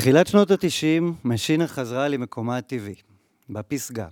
בתחילת 0.00 0.26
שנות 0.26 0.50
ה-90, 0.50 1.02
משינה 1.24 1.66
חזרה 1.66 2.08
למקומה 2.08 2.56
הטבעי, 2.56 2.94
בפסגה. 3.50 4.08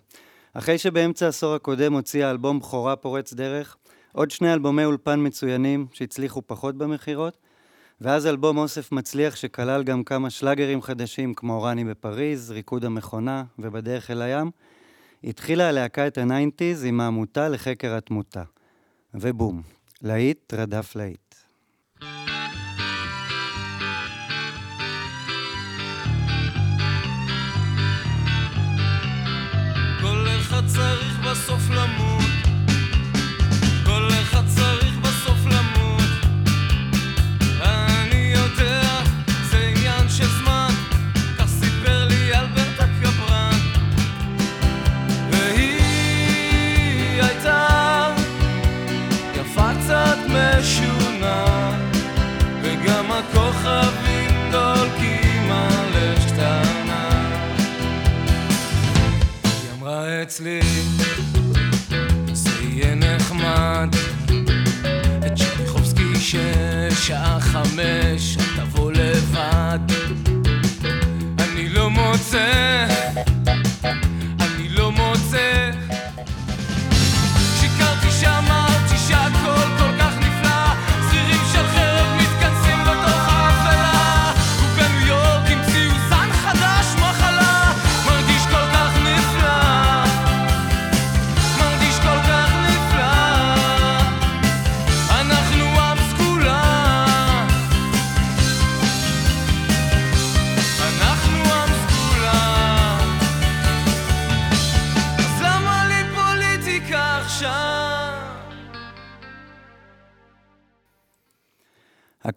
אחרי 0.55 0.79
שבאמצע 0.79 1.27
העשור 1.27 1.55
הקודם 1.55 1.92
הוציאה 1.92 2.30
אלבום 2.30 2.59
בכורה 2.59 2.96
פורץ 2.96 3.33
דרך, 3.33 3.77
עוד 4.12 4.30
שני 4.30 4.52
אלבומי 4.52 4.84
אולפן 4.84 5.27
מצוינים 5.27 5.87
שהצליחו 5.93 6.43
פחות 6.46 6.77
במכירות, 6.77 7.38
ואז 8.01 8.27
אלבום 8.27 8.59
אוסף 8.59 8.93
מצליח 8.93 9.37
שכלל 9.37 9.82
גם 9.82 10.05
כמה 10.05 10.30
שלאגרים 10.30 10.82
חדשים 10.82 11.34
כמו 11.34 11.62
רני 11.62 11.84
בפריז, 11.84 12.51
ריקוד 12.51 12.84
המכונה 12.84 13.45
ובדרך 13.59 14.10
אל 14.10 14.23
הים, 14.23 14.51
התחילה 15.24 15.68
הלהקה 15.68 16.07
את 16.07 16.18
ה 16.18 16.26
nineties 16.26 16.84
עם 16.84 17.01
העמותה 17.01 17.49
לחקר 17.49 17.95
התמותה. 17.95 18.43
ובום, 19.15 19.62
להיט 20.02 20.55
רדף 20.55 20.96
להיט. 20.96 21.27
אצלי 60.38 60.60
זה 62.32 62.50
יהיה 62.62 62.94
נחמד. 62.94 63.88
את 65.26 65.38
שטיחובסקי 65.38 66.14
ששעה 66.20 67.41
חמש 67.41 68.36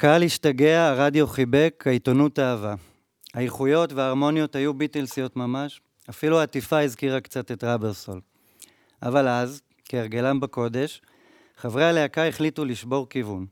הקהל 0.02 0.24
השתגע, 0.24 0.88
הרדיו 0.88 1.28
חיבק, 1.28 1.84
העיתונות 1.88 2.40
אהבה. 2.40 2.76
האיכויות 3.34 3.94
וההרמוניות 3.94 4.56
היו 4.56 4.74
ביטלסיות 4.74 5.36
ממש, 5.36 5.82
אפילו 6.10 6.40
העטיפה 6.40 6.80
הזכירה 6.80 7.20
קצת 7.20 7.52
את 7.52 7.64
רברסול. 7.64 8.22
אבל 9.04 9.28
אז, 9.28 9.62
כהרגלם 9.86 10.40
בקודש, 10.40 11.02
חברי 11.58 11.86
הלהקה 11.86 12.28
החליטו 12.28 12.66
לשבור 12.66 13.10
כיוון. 13.10 13.46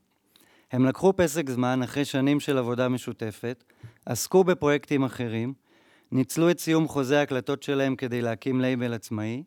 הם 0.71 0.85
לקחו 0.85 1.13
פסק 1.15 1.49
זמן 1.49 1.83
אחרי 1.83 2.05
שנים 2.05 2.39
של 2.39 2.57
עבודה 2.57 2.89
משותפת, 2.89 3.63
עסקו 4.05 4.43
בפרויקטים 4.43 5.03
אחרים, 5.03 5.53
ניצלו 6.11 6.49
את 6.51 6.59
סיום 6.59 6.87
חוזה 6.87 7.19
ההקלטות 7.19 7.63
שלהם 7.63 7.95
כדי 7.95 8.21
להקים 8.21 8.61
לייבל 8.61 8.93
עצמאי, 8.93 9.43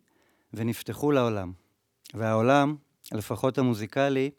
ונפתחו 0.54 1.12
לעולם. 1.12 1.52
והעולם, 2.14 2.76
לפחות 3.12 3.58
המוזיקלי, 3.58 4.30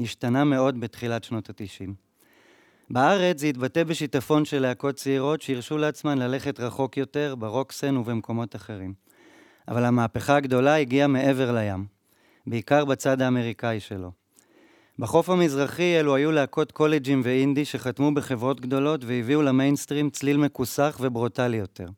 השתנה 0.00 0.44
מאוד 0.44 0.80
בתחילת 0.80 1.24
שנות 1.24 1.50
ה-90. 1.50 2.09
בארץ 2.92 3.40
זה 3.40 3.46
התבטא 3.46 3.84
בשיטפון 3.84 4.44
של 4.44 4.62
להקות 4.62 4.94
צעירות 4.94 5.42
שהרשו 5.42 5.78
לעצמן 5.78 6.18
ללכת 6.18 6.60
רחוק 6.60 6.96
יותר 6.96 7.34
ברוקסן 7.34 7.96
ובמקומות 7.96 8.56
אחרים. 8.56 8.94
אבל 9.68 9.84
המהפכה 9.84 10.36
הגדולה 10.36 10.74
הגיעה 10.74 11.08
מעבר 11.08 11.52
לים, 11.52 11.86
בעיקר 12.46 12.84
בצד 12.84 13.22
האמריקאי 13.22 13.80
שלו. 13.80 14.10
בחוף 14.98 15.30
המזרחי 15.30 16.00
אלו 16.00 16.14
היו 16.14 16.32
להקות 16.32 16.72
קולג'ים 16.72 17.20
ואינדי 17.24 17.64
שחתמו 17.64 18.14
בחברות 18.14 18.60
גדולות 18.60 19.04
והביאו 19.04 19.42
למיינסטרים 19.42 20.10
צליל 20.10 20.36
מכוסח 20.36 20.98
וברוטלי 21.00 21.56
יותר. 21.56 21.88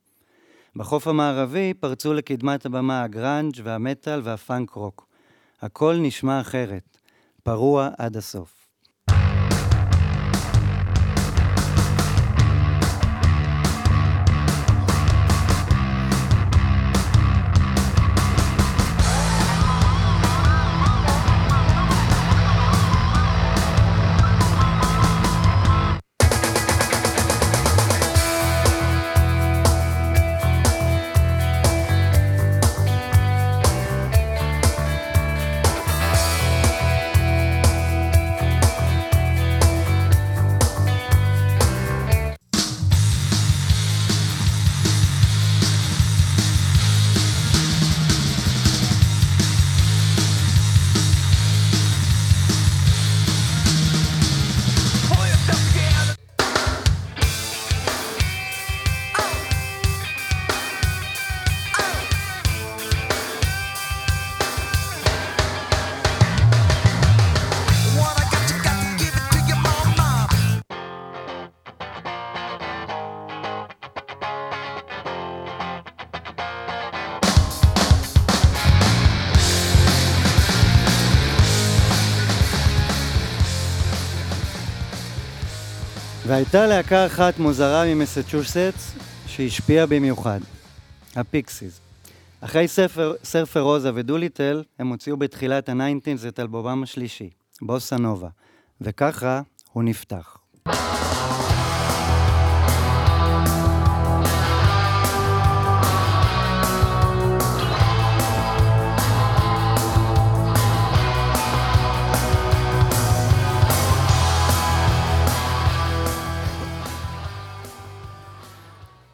בחוף 0.77 1.07
המערבי 1.09 1.75
פרצו 1.75 2.15
לקדמת 2.15 2.67
הבמה 2.67 3.03
הגראנג' 3.03 3.55
והמטאל 3.63 4.21
והפאנק 4.25 4.71
רוק. 4.71 5.07
הכל 5.63 5.97
נשמע 6.01 6.41
אחרת, 6.41 6.99
פרוע 7.43 7.89
עד 7.99 8.17
הסוף. 8.17 8.62
והייתה 86.32 86.67
להקה 86.67 87.06
אחת 87.06 87.38
מוזרה 87.38 87.84
ממסצ'וסטס 87.87 88.94
שהשפיעה 89.26 89.87
במיוחד, 89.87 90.40
הפיקסיס. 91.17 91.81
אחרי 92.40 92.69
ספר, 92.69 93.14
Surfer 93.25 93.61
Rosa 93.61 93.91
ו 93.94 94.01
Doolittle, 94.01 94.62
הם 94.79 94.88
הוציאו 94.88 95.17
בתחילת 95.17 95.69
ה 95.69 95.75
nineties 95.75 96.26
את 96.26 96.40
אלבומם 96.40 96.82
השלישי, 96.82 97.31
Bossanova, 97.62 98.29
וככה 98.81 99.43
הוא 99.73 99.82
נפתח. 99.82 100.42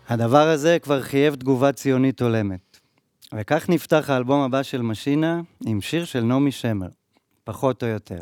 הדבר 0.08 0.48
הזה 0.48 0.78
כבר 0.78 1.02
חייב 1.02 1.34
תגובה 1.34 1.72
ציונית 1.72 2.22
הולמת. 2.22 2.80
וכך 3.34 3.68
נפתח 3.68 4.10
האלבום 4.10 4.40
הבא 4.40 4.62
של 4.62 4.82
משינה 4.82 5.40
עם 5.66 5.80
שיר 5.80 6.04
של 6.04 6.20
נעמי 6.20 6.52
שמר, 6.52 6.88
פחות 7.44 7.82
או 7.82 7.88
יותר. 7.88 8.20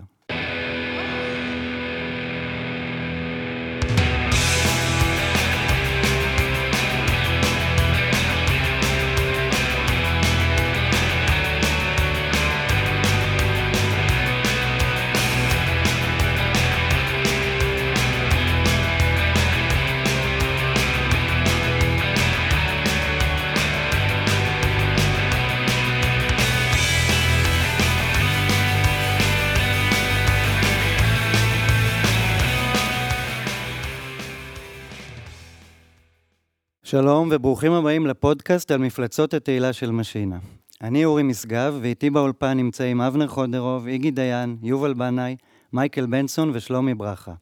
שלום 36.96 37.28
וברוכים 37.32 37.72
הבאים 37.72 38.06
לפודקאסט 38.06 38.70
על 38.70 38.78
מפלצות 38.78 39.34
התהילה 39.34 39.72
של 39.72 39.90
משינה. 39.90 40.38
אני 40.82 41.04
אורי 41.04 41.22
משגב, 41.22 41.78
ואיתי 41.81 42.10
באולפן 42.10 42.56
נמצאים 42.56 43.00
אבנר 43.00 43.28
חודרוב, 43.28 43.87
איגי 43.87 44.10
דיין, 44.10 44.56
יובל 44.62 44.94
בנאי, 44.94 45.37
מייקל 45.72 46.06
בנסון 46.06 46.50
ושלומי 46.54 46.94
ברכה. 46.94 47.34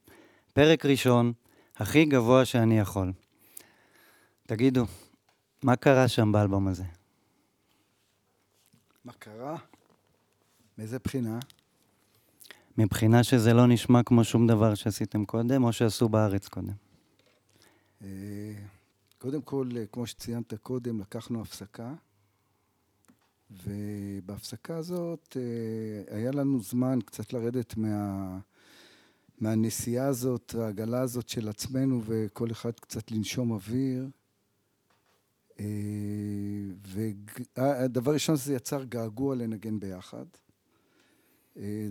פרק 0.53 0.85
ראשון, 0.85 1.33
הכי 1.75 2.05
גבוה 2.05 2.45
שאני 2.45 2.79
יכול. 2.79 3.11
תגידו, 4.47 4.85
מה 5.63 5.75
קרה 5.75 6.07
שם 6.07 6.31
באלבום 6.31 6.67
הזה? 6.67 6.83
מה 9.05 9.13
קרה? 9.19 9.55
מאיזה 10.77 10.97
בחינה? 11.03 11.39
מבחינה 12.77 13.23
שזה 13.23 13.53
לא 13.53 13.67
נשמע 13.67 14.03
כמו 14.03 14.23
שום 14.23 14.47
דבר 14.47 14.75
שעשיתם 14.75 15.25
קודם, 15.25 15.63
או 15.63 15.73
שעשו 15.73 16.09
בארץ 16.09 16.47
קודם. 16.47 16.73
אה, 19.25 19.31
קודם 19.31 19.41
כל, 19.41 19.69
אה, 19.77 19.85
כמו 19.85 20.07
שציינת 20.07 20.53
קודם, 20.53 20.99
לקחנו 20.99 21.41
הפסקה, 21.41 21.93
ובהפסקה 23.51 24.77
הזאת 24.77 25.37
אה, 25.39 26.17
היה 26.17 26.31
לנו 26.31 26.59
זמן 26.61 26.99
קצת 27.05 27.33
לרדת 27.33 27.77
מה, 27.77 28.39
מהנסיעה 29.39 30.07
הזאת, 30.07 30.55
העגלה 30.55 31.01
הזאת 31.01 31.29
של 31.29 31.49
עצמנו, 31.49 32.01
וכל 32.05 32.51
אחד 32.51 32.71
קצת 32.71 33.11
לנשום 33.11 33.51
אוויר. 33.51 34.09
והדבר 36.87 38.13
ראשון, 38.13 38.35
זה 38.35 38.53
יצר 38.53 38.83
געגוע 38.83 39.35
לנגן 39.35 39.79
ביחד. 39.79 40.25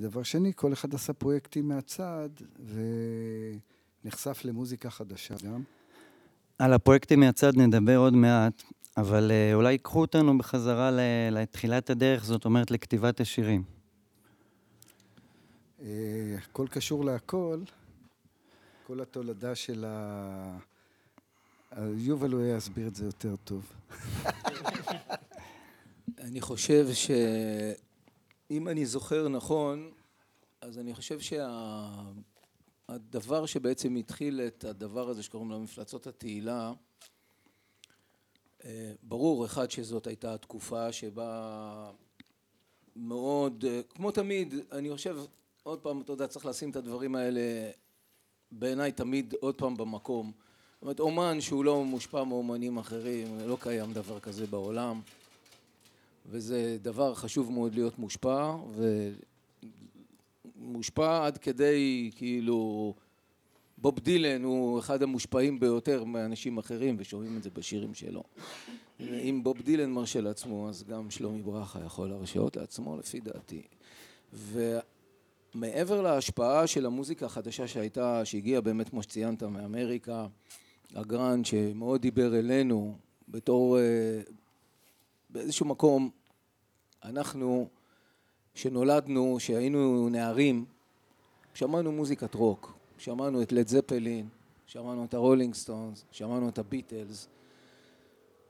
דבר 0.01 0.23
שני, 0.23 0.53
כל 0.57 0.73
אחד 0.73 0.95
עשה 0.95 1.13
פרויקטים 1.13 1.69
מהצד, 1.69 2.29
ונחשף 4.05 4.41
למוזיקה 4.45 4.91
חדשה 4.91 5.35
גם. 5.45 5.63
על 6.59 6.73
הפרויקטים 6.73 7.21
מהצד 7.21 7.57
נדבר 7.57 7.97
עוד 7.97 8.15
מעט, 8.15 8.63
אבל 8.97 9.31
uh, 9.31 9.55
אולי 9.55 9.73
ייקחו 9.73 10.01
אותנו 10.01 10.39
בחזרה 10.39 10.91
לתחילת 11.31 11.91
הדרך, 11.91 12.25
זאת 12.25 12.45
אומרת 12.45 12.71
לכתיבת 12.71 13.21
השירים. 13.21 13.63
הכל 16.39 16.67
קשור 16.71 17.05
להכל. 17.05 17.61
כל 18.87 19.01
התולדה 19.01 19.55
של 19.55 19.85
ה... 19.89 20.59
יובל 21.97 22.33
הוא 22.33 22.45
יסביר 22.45 22.89
את 22.89 22.95
זה 22.95 23.05
יותר 23.05 23.37
טוב. 23.37 23.73
אני 26.25 26.41
חושב 26.41 26.87
שאם 26.93 28.69
אני 28.69 28.87
זוכר 28.87 29.29
נכון, 29.29 29.91
אז 30.61 30.79
אני 30.79 30.95
חושב 30.95 31.21
שהדבר 31.21 32.34
שה... 32.91 33.47
שבעצם 33.47 33.97
התחיל 33.97 34.41
את 34.41 34.65
הדבר 34.65 35.09
הזה 35.09 35.23
שקוראים 35.23 35.51
לו 35.51 35.61
מפלצות 35.61 36.07
התהילה, 36.07 36.73
אה, 38.65 38.93
ברור, 39.03 39.47
אחד 39.47 39.71
שזאת 39.71 40.07
הייתה 40.07 40.35
התקופה 40.35 40.93
שבה 40.93 41.91
מאוד, 42.97 43.65
אה, 43.69 43.81
כמו 43.95 44.11
תמיד, 44.11 44.55
אני 44.73 44.93
חושב, 44.93 45.17
עוד 45.63 45.79
פעם, 45.79 46.01
אתה 46.01 46.13
יודע, 46.13 46.27
צריך 46.27 46.47
לשים 46.47 46.71
את 46.71 46.77
הדברים 46.77 47.15
האלה 47.15 47.71
בעיניי 48.53 48.93
תמיד 48.93 49.35
עוד 49.41 49.55
פעם 49.55 49.77
במקום. 49.77 50.33
זאת 50.75 50.83
אומרת, 50.83 51.01
אומן 51.01 51.41
שהוא 51.41 51.65
לא 51.65 51.85
מושפע 51.85 52.25
מאומנים 52.25 52.79
אחרים, 52.79 53.39
לא 53.47 53.57
קיים 53.61 53.93
דבר 53.93 54.21
כזה 54.21 54.47
בעולם, 54.47 55.01
וזה 56.27 56.79
דבר 56.83 57.15
חשוב 57.15 57.53
מאוד 57.53 57.75
להיות 57.75 57.99
מושפע, 57.99 58.57
ומושפע 60.65 61.27
עד 61.27 61.39
כדי 61.39 62.11
כאילו 62.17 62.95
בוב 63.79 63.99
דילן 63.99 64.45
הוא 64.45 64.79
אחד 64.79 65.03
המושפעים 65.03 65.61
ביותר 65.61 66.05
מאנשים 66.05 66.59
אחרים 66.59 66.97
ושומעים 66.99 67.37
את 67.37 67.43
זה 67.43 67.51
בשירים 67.51 67.95
שלו. 67.95 68.23
אם 69.01 69.41
בוב 69.43 69.63
דילן 69.63 69.91
מרשה 69.91 70.21
לעצמו 70.21 70.69
אז 70.69 70.85
גם 70.85 71.11
שלומי 71.11 71.43
ברכה 71.43 71.81
יכול 71.85 72.09
להרשות 72.09 72.57
לעצמו 72.57 72.97
לפי 72.97 73.21
דעתי. 73.21 73.63
ומעבר 74.33 76.03
להשפעה 76.03 76.67
של 76.67 76.87
המוזיקה 76.87 77.27
החדשה 77.27 77.67
שהייתה, 77.67 78.25
שהגיעה 78.25 78.61
באמת 78.61 78.89
כמו 78.89 79.03
שציינת 79.03 79.43
מאמריקה, 79.43 80.27
הגרנד 80.95 81.47
שמאוד 81.47 82.01
דיבר 82.01 82.39
אלינו 82.39 82.97
בתור 83.29 83.79
אה, 83.79 84.21
באיזשהו 85.31 85.67
מקום 85.67 86.11
אנחנו 87.05 87.69
שנולדנו, 88.55 89.37
שהיינו 89.41 90.09
נערים, 90.09 90.65
שמענו 91.55 91.93
מוזיקת 91.93 92.35
רוק 92.35 92.75
שמענו 92.99 93.43
את 93.43 93.53
לד 93.53 93.69
זפלין, 93.69 94.29
שמענו 94.67 95.05
את 95.05 95.15
הרולינג 95.15 95.55
סטונס, 95.55 96.05
שמענו 96.11 96.49
את 96.49 96.59
הביטלס, 96.59 97.29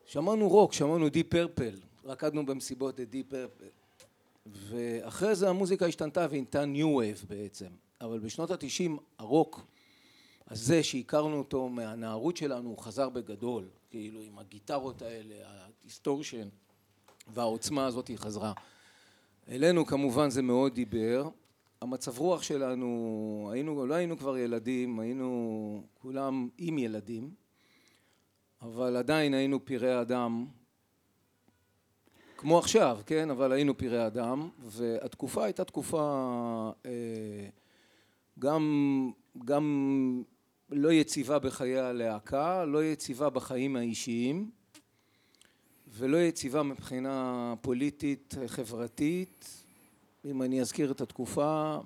שמענו 0.06 0.48
רוק, 0.48 0.72
שמענו 0.72 1.08
דיפ 1.08 1.22
פרפל, 1.22 1.80
רקדנו 2.04 2.46
במסיבות 2.46 3.00
את 3.00 3.10
דיפ 3.10 3.22
פרפל. 3.22 3.68
ואחרי 4.46 5.34
זה 5.34 5.48
המוזיקה 5.48 5.86
השתנתה 5.86 6.26
והיא 6.30 6.44
new 6.66 6.96
wave 6.96 7.24
בעצם. 7.28 7.66
אבל 8.00 8.18
בשנות 8.18 8.50
התשעים 8.50 8.98
הרוק 9.18 9.60
הזה 10.48 10.82
שהכרנו 10.82 11.38
אותו 11.38 11.68
מהנערות 11.68 12.36
שלנו 12.36 12.68
הוא 12.68 12.78
חזר 12.78 13.08
בגדול, 13.08 13.68
כאילו 13.90 14.20
עם 14.22 14.38
הגיטרות 14.38 15.02
האלה, 15.02 15.34
ה 15.44 15.54
distortion 15.54 16.48
והעוצמה 17.34 17.86
הזאת 17.86 18.08
היא 18.08 18.18
חזרה. 18.18 18.52
אלינו 19.48 19.86
כמובן 19.86 20.30
זה 20.30 20.42
מאוד 20.42 20.74
דיבר, 20.74 21.28
המצב 21.82 22.18
רוח 22.18 22.42
שלנו, 22.42 23.48
היינו, 23.52 23.86
לא 23.86 23.94
היינו 23.94 24.18
כבר 24.18 24.38
ילדים, 24.38 25.00
היינו 25.00 25.82
כולם 25.94 26.48
עם 26.58 26.78
ילדים, 26.78 27.30
אבל 28.62 28.96
עדיין 28.96 29.34
היינו 29.34 29.64
פראי 29.64 30.00
אדם, 30.00 30.46
כמו 32.36 32.58
עכשיו, 32.58 32.98
כן? 33.06 33.30
אבל 33.30 33.52
היינו 33.52 33.78
פראי 33.78 34.06
אדם, 34.06 34.48
והתקופה 34.58 35.44
הייתה 35.44 35.64
תקופה 35.64 36.70
אה, 36.86 37.48
גם, 38.38 39.10
גם 39.44 40.22
לא 40.70 40.92
יציבה 40.92 41.38
בחיי 41.38 41.78
הלהקה, 41.78 42.64
לא 42.64 42.84
יציבה 42.84 43.30
בחיים 43.30 43.76
האישיים, 43.76 44.50
ולא 45.96 46.16
יציבה 46.16 46.62
מבחינה 46.62 47.54
פוליטית 47.60 48.34
חברתית. 48.46 49.64
אם 50.24 50.42
אני 50.42 50.60
אזכיר 50.60 50.90
את 50.90 51.00
התקופה, 51.00 51.78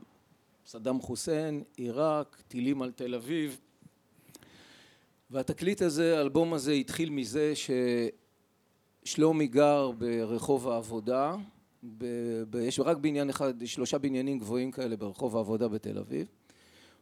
סדאם 0.67 1.01
חוסיין, 1.01 1.63
עיראק, 1.77 2.43
טילים 2.49 2.83
על 2.83 2.93
תל 2.93 3.15
אביב. 3.15 3.61
והתקליט 5.31 5.83
הזה, 5.83 6.19
האלבום 6.19 6.55
הזה 6.55 6.73
התחיל 6.73 7.11
מזה 7.11 7.53
ששלומי 9.05 9.47
גר 9.47 9.91
ברחוב 9.99 10.69
העבודה, 10.69 11.37
ב, 11.99 12.05
ב, 12.51 12.57
יש 12.57 12.81
רק 12.81 12.97
בניין 12.97 13.31
אחד, 13.31 13.67
שלושה 13.67 13.99
בניינים 13.99 14.39
גבוהים 14.39 14.71
כאלה 14.71 14.97
ברחוב 14.97 15.37
העבודה 15.37 15.69
בתל 15.69 15.99
אביב. 15.99 16.27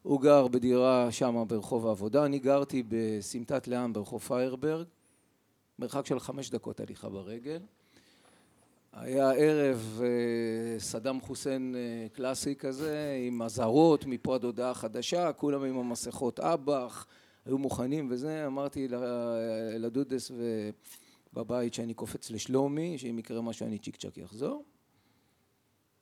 הוא 0.03 0.21
גר 0.21 0.49
בדירה 0.49 1.13
שמה 1.13 1.45
ברחוב 1.45 1.87
העבודה, 1.87 2.25
אני 2.25 2.39
גרתי 2.39 2.83
בסמטת 2.89 3.69
לעם 3.69 3.93
ברחוב 3.93 4.23
פיירברג, 4.23 4.87
מרחק 5.79 6.07
של 6.07 6.21
חמש 6.21 6.51
דקות 6.51 6.81
הליכה 6.81 7.09
ברגל. 7.09 7.61
היה 8.93 9.31
ערב 9.31 10.01
אה, 10.03 10.81
סדאם 10.81 11.21
חוסיין 11.21 11.75
אה, 11.77 12.09
קלאסי 12.13 12.55
כזה 12.55 13.17
עם 13.27 13.43
אזהרות 13.43 14.07
מפה 14.07 14.35
עד 14.35 14.45
הודעה 14.45 14.75
חדשה 14.75 15.33
כולם 15.33 15.65
עם 15.65 15.79
המסכות 15.79 16.41
אב"ח 16.41 17.07
היו 17.47 17.59
מוכנים 17.59 18.09
וזה. 18.11 18.47
אמרתי 18.47 18.89
לדודס 19.79 20.31
בבית 21.33 21.75
שאני 21.75 21.95
קופץ 21.95 22.31
לשלומי 22.31 22.99
שאם 22.99 23.19
יקרה 23.19 23.43
משהו 23.43 23.67
אני 23.67 23.79
צ'יק 23.79 23.97
צ'אק 23.97 24.19
יחזור. 24.19 24.65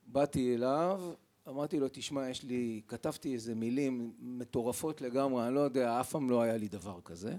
באתי 0.06 0.54
אליו 0.54 1.00
אמרתי 1.48 1.80
לו 1.80 1.86
תשמע 1.92 2.28
יש 2.28 2.42
לי 2.42 2.80
כתבתי 2.88 3.34
איזה 3.34 3.54
מילים 3.54 4.12
מטורפות 4.18 5.00
לגמרי 5.00 5.46
אני 5.46 5.54
לא 5.54 5.60
יודע 5.60 6.00
אף 6.00 6.10
פעם 6.10 6.30
לא 6.30 6.42
היה 6.42 6.56
לי 6.56 6.68
דבר 6.68 7.00
כזה 7.04 7.36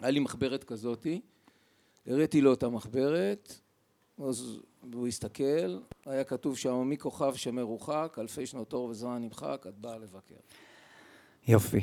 היה 0.00 0.10
לי 0.10 0.20
מחברת 0.20 0.64
כזאתי 0.64 1.20
הראיתי 2.06 2.40
לו 2.40 2.52
את 2.52 2.62
המחברת 2.62 3.60
אז 4.18 4.58
הוא 4.94 5.08
הסתכל, 5.08 5.78
היה 6.06 6.24
כתוב 6.24 6.56
שם 6.56 6.90
מכוכב 6.90 7.34
שמרוחק, 7.34 8.16
אלפי 8.20 8.46
שנות 8.46 8.72
אור 8.72 8.84
וזמן 8.88 9.22
נמחק, 9.22 9.66
את 9.68 9.78
באה 9.78 9.98
לבקר. 9.98 10.34
יופי. 11.48 11.80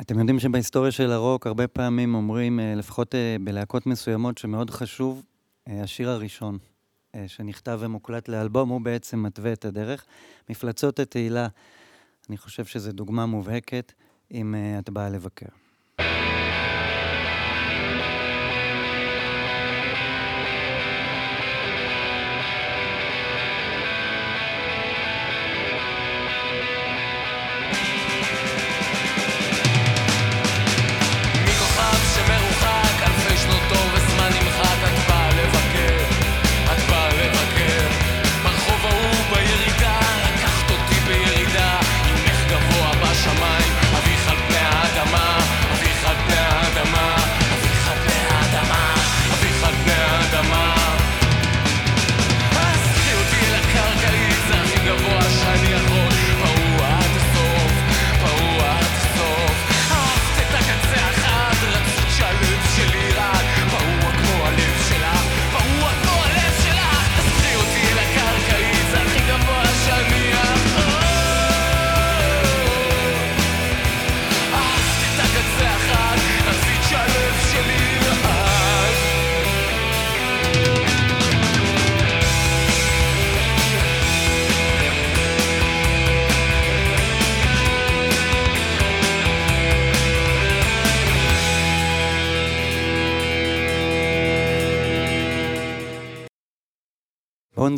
אתם 0.00 0.18
יודעים 0.18 0.38
שבהיסטוריה 0.38 0.90
של 0.90 1.10
הרוק 1.10 1.46
הרבה 1.46 1.68
פעמים 1.68 2.14
אומרים, 2.14 2.60
אה, 2.60 2.74
לפחות 2.74 3.14
אה, 3.14 3.36
בלהקות 3.40 3.86
מסוימות, 3.86 4.38
שמאוד 4.38 4.70
חשוב 4.70 5.22
אה, 5.68 5.82
השיר 5.82 6.10
הראשון 6.10 6.58
שנכתב 7.26 7.78
ומוקלט 7.82 8.28
לאלבום, 8.28 8.68
הוא 8.68 8.80
בעצם 8.80 9.22
מתווה 9.22 9.52
את 9.52 9.64
הדרך. 9.64 10.04
מפלצות 10.48 10.98
התהילה, 10.98 11.48
אני 12.28 12.36
חושב 12.36 12.64
שזו 12.64 12.92
דוגמה 12.92 13.26
מובהקת 13.26 13.92
אם 14.30 14.54
את 14.78 14.90
באה 14.90 15.08
לבקר. 15.08 15.61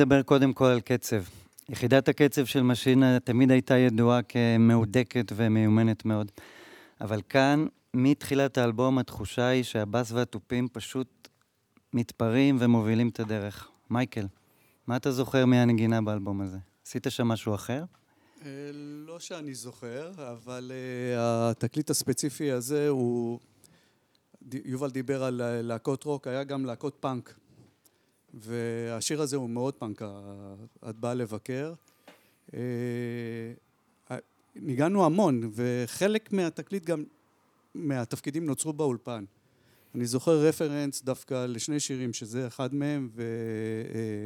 נדבר 0.04 0.22
קודם 0.22 0.52
כל 0.52 0.64
על 0.64 0.80
קצב. 0.80 1.22
יחידת 1.68 2.08
הקצב 2.08 2.44
של 2.44 2.62
משינה 2.62 3.20
תמיד 3.20 3.50
הייתה 3.50 3.76
ידועה 3.76 4.22
כמהודקת 4.22 5.32
ומיומנת 5.36 6.04
מאוד. 6.04 6.30
אבל 7.00 7.20
כאן, 7.28 7.66
מתחילת 7.94 8.58
האלבום, 8.58 8.98
התחושה 8.98 9.46
היא 9.46 9.62
שהבאס 9.62 10.12
והתופים 10.12 10.68
פשוט 10.72 11.28
מתפרעים 11.92 12.56
ומובילים 12.60 13.08
את 13.08 13.20
הדרך. 13.20 13.68
מייקל, 13.90 14.26
מה 14.86 14.96
אתה 14.96 15.12
זוכר 15.12 15.46
מהנגינה 15.46 16.02
באלבום 16.02 16.40
הזה? 16.40 16.58
עשית 16.86 17.06
שם 17.08 17.28
משהו 17.28 17.54
אחר? 17.54 17.84
אה, 18.44 18.50
לא 19.06 19.18
שאני 19.18 19.54
זוכר, 19.54 20.12
אבל 20.32 20.72
אה, 20.74 21.50
התקליט 21.50 21.90
הספציפי 21.90 22.50
הזה 22.50 22.88
הוא... 22.88 23.38
יובל 24.64 24.90
דיבר 24.90 25.24
על 25.24 25.40
להקות 25.62 26.04
רוק, 26.04 26.26
היה 26.26 26.44
גם 26.44 26.64
להקות 26.64 26.96
פאנק. 27.00 27.34
והשיר 28.40 29.22
הזה 29.22 29.36
הוא 29.36 29.50
מאוד 29.50 29.74
פאנק, 29.74 30.02
את 30.90 30.96
באה 30.96 31.14
לבקר. 31.14 31.74
אה, 32.54 32.58
ניגענו 34.56 35.04
המון, 35.04 35.50
וחלק 35.54 36.32
מהתקליט 36.32 36.84
גם, 36.84 37.04
מהתפקידים 37.74 38.46
נוצרו 38.46 38.72
באולפן. 38.72 39.24
אני 39.94 40.06
זוכר 40.06 40.40
רפרנס 40.40 41.02
דווקא 41.02 41.46
לשני 41.46 41.80
שירים, 41.80 42.12
שזה 42.12 42.46
אחד 42.46 42.74
מהם 42.74 43.10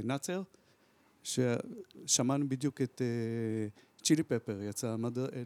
ונאצר, 0.03 0.43
ששמענו 1.23 2.49
בדיוק 2.49 2.81
את 2.83 3.03
צ'ילי 4.03 4.23
פפר, 4.23 4.63
יצא, 4.63 4.97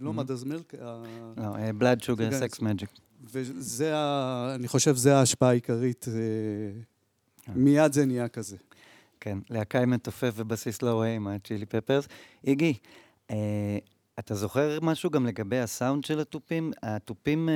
לא 0.01 0.13
מדרס 0.13 0.45
מילק, 0.45 0.75
בלאד 1.79 2.01
שוגר 2.01 2.33
סקס 2.33 2.61
מג'יק. 2.61 2.91
וזה, 3.25 3.95
אני 4.55 4.69
חושב, 4.69 4.95
זה 4.95 5.17
ההשפעה 5.17 5.49
העיקרית, 5.49 6.07
מיד 7.49 7.93
זה 7.93 8.07
נהיה 8.07 8.29
כזה. 8.29 8.57
כן, 9.21 9.39
להקה 9.51 9.83
עם 9.83 9.91
מתופף 9.91 10.33
ובסיס 10.37 10.83
לא 10.83 10.93
רואה 10.93 11.15
עם 11.15 11.29
הצ'ילי 11.29 11.67
פפרס. 11.67 12.09
איגי, 12.45 12.75
אתה 14.19 14.35
זוכר 14.35 14.79
משהו 14.83 15.11
גם 15.11 15.27
לגבי 15.27 15.59
הסאונד 15.59 16.05
של 16.05 16.21
התופים? 16.21 16.73
התופים 16.83 17.49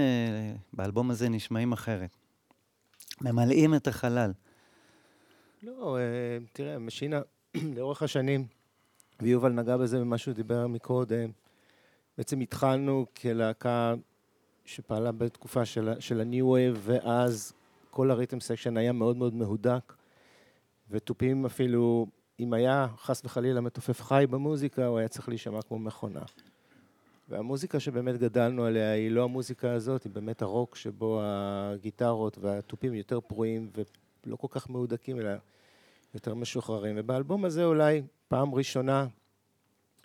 באלבום 0.72 1.10
הזה 1.10 1.28
נשמעים 1.28 1.72
אחרת. 1.72 2.16
ממלאים 3.20 3.74
את 3.74 3.86
החלל. 3.86 4.32
לא, 5.62 5.98
תראה, 6.52 6.78
משינה, 6.78 7.20
לאורך 7.76 8.02
השנים, 8.02 8.46
ויובל 9.22 9.52
נגע 9.52 9.76
בזה 9.76 9.98
במה 9.98 10.18
שהוא 10.18 10.34
דיבר 10.34 10.66
מקודם, 10.66 11.30
בעצם 12.18 12.40
התחלנו 12.40 13.06
כלהקה 13.20 13.94
שפעלה 14.64 15.12
בתקופה 15.12 15.64
של 15.64 16.20
ה-New 16.20 16.44
Wave, 16.44 16.78
ואז 16.80 17.52
כל 17.90 18.10
ה 18.10 18.14
rhythm 18.14 18.40
section 18.40 18.76
היה 18.76 18.92
מאוד 18.92 19.16
מאוד 19.16 19.34
מהודק, 19.34 19.92
ותופים 20.90 21.46
אפילו, 21.46 22.06
אם 22.40 22.52
היה 22.52 22.86
חס 22.98 23.24
וחלילה 23.24 23.60
מתופף 23.60 24.02
חי 24.02 24.24
במוזיקה, 24.30 24.86
הוא 24.86 24.98
היה 24.98 25.08
צריך 25.08 25.28
להישמע 25.28 25.62
כמו 25.62 25.78
מכונה. 25.78 26.22
והמוזיקה 27.28 27.80
שבאמת 27.80 28.18
גדלנו 28.18 28.64
עליה 28.64 28.92
היא 28.92 29.10
לא 29.10 29.24
המוזיקה 29.24 29.72
הזאת, 29.72 30.04
היא 30.04 30.12
באמת 30.12 30.42
הרוק 30.42 30.76
שבו 30.76 31.20
הגיטרות 31.22 32.38
והתופים 32.38 32.94
יותר 32.94 33.20
פרועים 33.20 33.70
ולא 34.26 34.36
כל 34.36 34.46
כך 34.50 34.70
מהודקים, 34.70 35.20
אלא 35.20 35.30
יותר 36.14 36.34
משוחררים. 36.34 36.96
ובאלבום 36.98 37.44
הזה 37.44 37.64
אולי 37.64 38.02
פעם 38.28 38.54
ראשונה 38.54 39.06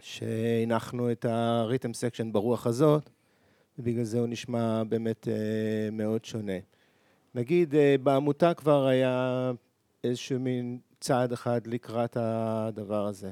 שהנחנו 0.02 1.12
את 1.12 1.26
ה 1.26 1.35
rhythm 1.35 1.94
section 1.94 2.32
ברוח 2.32 2.68
הזאת, 2.68 3.10
ובגלל 3.80 4.04
זה 4.04 4.20
הוא 4.20 4.28
נשמע 4.28 4.84
באמת 4.84 5.28
מאוד 5.92 6.26
שונה. 6.26 6.58
נגיד, 7.36 7.76
בעמותה 8.04 8.54
כבר 8.54 8.86
היה 8.86 9.52
איזשהו 10.04 10.40
מין 10.40 10.80
צעד 11.00 11.32
אחד 11.32 11.68
לקראת 11.68 12.18
הדבר 12.20 13.06
הזה. 13.08 13.32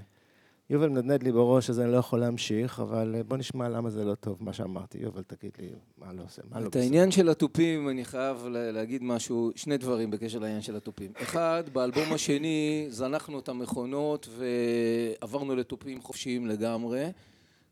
יובל 0.69 0.89
מנדנד 0.89 1.23
לי 1.23 1.31
בראש, 1.31 1.69
אז 1.69 1.79
אני 1.79 1.91
לא 1.91 1.97
יכול 1.97 2.19
להמשיך, 2.19 2.79
אבל 2.79 3.15
בוא 3.27 3.37
נשמע 3.37 3.69
למה 3.69 3.89
זה 3.89 4.05
לא 4.05 4.15
טוב, 4.15 4.37
מה 4.39 4.53
שאמרתי. 4.53 4.97
יובל, 4.97 5.21
תגיד 5.23 5.51
לי, 5.59 5.67
מה 5.97 6.13
לא 6.13 6.23
עושה, 6.23 6.41
מה 6.49 6.59
לא 6.59 6.67
בסדר. 6.67 6.79
את 6.79 6.85
העניין 6.85 7.11
של 7.11 7.29
התופים, 7.29 7.89
אני 7.89 8.05
חייב 8.05 8.45
להגיד 8.47 9.03
משהו, 9.03 9.51
שני 9.55 9.77
דברים 9.77 10.11
בקשר 10.11 10.39
לעניין 10.39 10.61
של 10.61 10.75
התופים. 10.75 11.11
אחד, 11.15 11.63
באלבום 11.73 12.13
השני 12.13 12.85
זנחנו 12.89 13.39
את 13.39 13.49
המכונות 13.49 14.29
ועברנו 14.37 15.55
לתופים 15.55 16.01
חופשיים 16.01 16.47
לגמרי. 16.47 17.09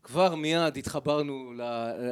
כבר 0.08 0.34
מיד 0.34 0.76
התחברנו 0.76 1.52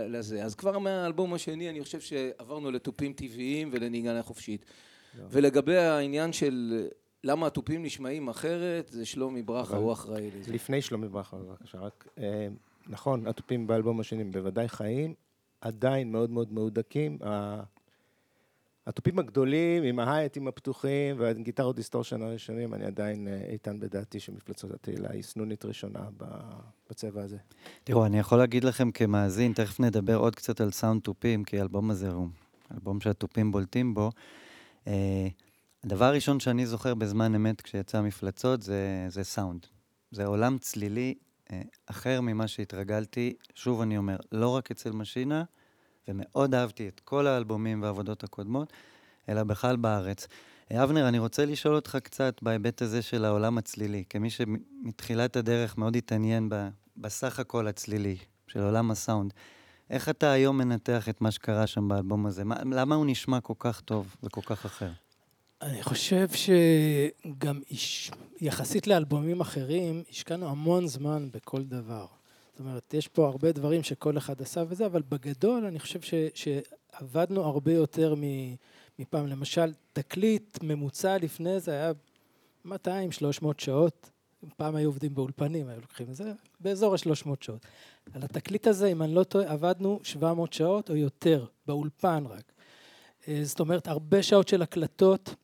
לזה. 0.08 0.44
אז 0.44 0.54
כבר 0.54 0.78
מהאלבום 0.78 1.34
השני 1.34 1.70
אני 1.70 1.82
חושב 1.82 2.00
שעברנו 2.00 2.70
לתופים 2.70 3.12
טבעיים 3.12 3.68
ולנגינה 3.72 4.22
חופשית. 4.22 4.64
ולגבי 5.30 5.76
העניין 5.76 6.32
של 6.32 6.86
למה 7.24 7.46
התופים 7.46 7.82
נשמעים 7.82 8.28
אחרת, 8.28 8.88
זה 8.88 9.06
שלומי 9.06 9.42
ברכה, 9.42 9.76
הוא 9.76 9.92
אחראי 9.92 10.30
לזה. 10.30 10.52
לפני 10.52 10.82
שלומי 10.82 11.08
ברכה, 11.08 11.36
בבקשה, 11.36 11.78
רק... 11.78 12.08
נכון, 12.88 13.26
התופים 13.26 13.66
באלבום 13.66 14.00
השני 14.00 14.24
בוודאי 14.24 14.68
חיים, 14.68 15.14
עדיין 15.60 16.12
מאוד 16.12 16.30
מאוד 16.30 16.52
מהודקים. 16.52 17.18
התופים 18.86 19.18
הגדולים, 19.18 19.82
עם 19.82 19.98
ההיי-האטים 19.98 20.48
הפתוחים 20.48 21.16
והגיטרות 21.18 21.76
distortion 21.76 22.22
הראשונים, 22.22 22.74
אני 22.74 22.84
עדיין 22.84 23.28
איתן 23.48 23.80
בדעתי 23.80 24.20
שמפלצות 24.20 24.70
התהילה 24.70 25.08
היא 25.10 25.22
סנונית 25.22 25.64
ראשונה 25.64 26.00
בצבע 26.90 27.22
הזה. 27.22 27.36
תראו, 27.84 28.06
אני 28.06 28.18
יכול 28.18 28.38
להגיד 28.38 28.64
לכם 28.64 28.90
כמאזין, 28.90 29.52
תכף 29.52 29.80
נדבר 29.80 30.16
עוד 30.16 30.34
קצת 30.34 30.60
על 30.60 30.70
סאונד 30.70 31.02
תופים, 31.02 31.44
כי 31.44 31.58
האלבום 31.58 31.90
הזה 31.90 32.08
הוא 32.08 32.28
אלבום 32.72 33.00
שהתופים 33.00 33.52
בולטים 33.52 33.94
בו. 33.94 34.10
הדבר 35.84 36.04
הראשון 36.04 36.40
שאני 36.40 36.66
זוכר 36.66 36.94
בזמן 36.94 37.34
אמת 37.34 37.60
כשיצא 37.60 38.00
מפלצות 38.00 38.62
זה, 38.62 39.06
זה 39.08 39.24
סאונד. 39.24 39.66
זה 40.10 40.26
עולם 40.26 40.58
צלילי 40.58 41.14
אה, 41.52 41.62
אחר 41.86 42.20
ממה 42.20 42.48
שהתרגלתי. 42.48 43.32
שוב 43.54 43.80
אני 43.80 43.98
אומר, 43.98 44.16
לא 44.32 44.48
רק 44.48 44.70
אצל 44.70 44.90
משינה, 44.90 45.44
ומאוד 46.08 46.54
אהבתי 46.54 46.88
את 46.88 47.00
כל 47.00 47.26
האלבומים 47.26 47.82
והעבודות 47.82 48.24
הקודמות, 48.24 48.72
אלא 49.28 49.42
בכלל 49.42 49.76
בארץ. 49.76 50.26
אבנר, 50.72 51.08
אני 51.08 51.18
רוצה 51.18 51.44
לשאול 51.44 51.74
אותך 51.74 51.98
קצת 52.02 52.42
בהיבט 52.42 52.82
הזה 52.82 53.02
של 53.02 53.24
העולם 53.24 53.58
הצלילי, 53.58 54.04
כמי 54.10 54.30
שמתחילת 54.30 55.36
הדרך 55.36 55.78
מאוד 55.78 55.96
התעניין 55.96 56.48
בסך 56.96 57.38
הכל 57.38 57.68
הצלילי 57.68 58.16
של 58.46 58.60
עולם 58.60 58.90
הסאונד. 58.90 59.32
איך 59.90 60.08
אתה 60.08 60.30
היום 60.30 60.58
מנתח 60.58 61.08
את 61.08 61.20
מה 61.20 61.30
שקרה 61.30 61.66
שם 61.66 61.88
באלבום 61.88 62.26
הזה? 62.26 62.44
מה, 62.44 62.56
למה 62.72 62.94
הוא 62.94 63.06
נשמע 63.06 63.40
כל 63.40 63.54
כך 63.58 63.80
טוב 63.80 64.16
וכל 64.22 64.40
כך 64.40 64.64
אחר? 64.64 64.90
אני 65.62 65.82
חושב 65.82 66.28
שגם 66.32 67.60
יחסית 68.40 68.86
לאלבומים 68.86 69.40
אחרים, 69.40 70.02
השקענו 70.10 70.48
המון 70.48 70.86
זמן 70.86 71.28
בכל 71.32 71.62
דבר. 71.62 72.06
זאת 72.56 72.60
אומרת, 72.60 72.94
יש 72.94 73.08
פה 73.08 73.26
הרבה 73.28 73.52
דברים 73.52 73.82
שכל 73.82 74.18
אחד 74.18 74.42
עשה 74.42 74.64
וזה, 74.68 74.86
אבל 74.86 75.02
בגדול 75.08 75.64
אני 75.64 75.78
חושב 75.78 76.00
ש, 76.00 76.14
שעבדנו 76.34 77.44
הרבה 77.44 77.72
יותר 77.72 78.14
מפעם. 78.98 79.26
למשל, 79.26 79.72
תקליט 79.92 80.58
ממוצע 80.62 81.18
לפני 81.18 81.60
זה 81.60 81.72
היה 81.72 81.92
200-300 82.66 82.70
שעות. 83.58 84.10
פעם 84.56 84.76
היו 84.76 84.88
עובדים 84.88 85.14
באולפנים, 85.14 85.68
היו 85.68 85.80
לוקחים 85.80 86.10
את 86.10 86.14
זה, 86.14 86.32
באזור 86.60 86.94
ה-300 86.94 87.28
שעות. 87.40 87.66
על 88.12 88.22
התקליט 88.22 88.66
הזה, 88.66 88.86
אם 88.86 89.02
אני 89.02 89.14
לא 89.14 89.24
טועה, 89.24 89.52
עבדנו 89.52 90.00
700 90.02 90.52
שעות 90.52 90.90
או 90.90 90.96
יותר, 90.96 91.46
באולפן 91.66 92.24
רק. 92.26 92.52
זאת 93.42 93.60
אומרת, 93.60 93.88
הרבה 93.88 94.22
שעות 94.22 94.48
של 94.48 94.62
הקלטות, 94.62 95.34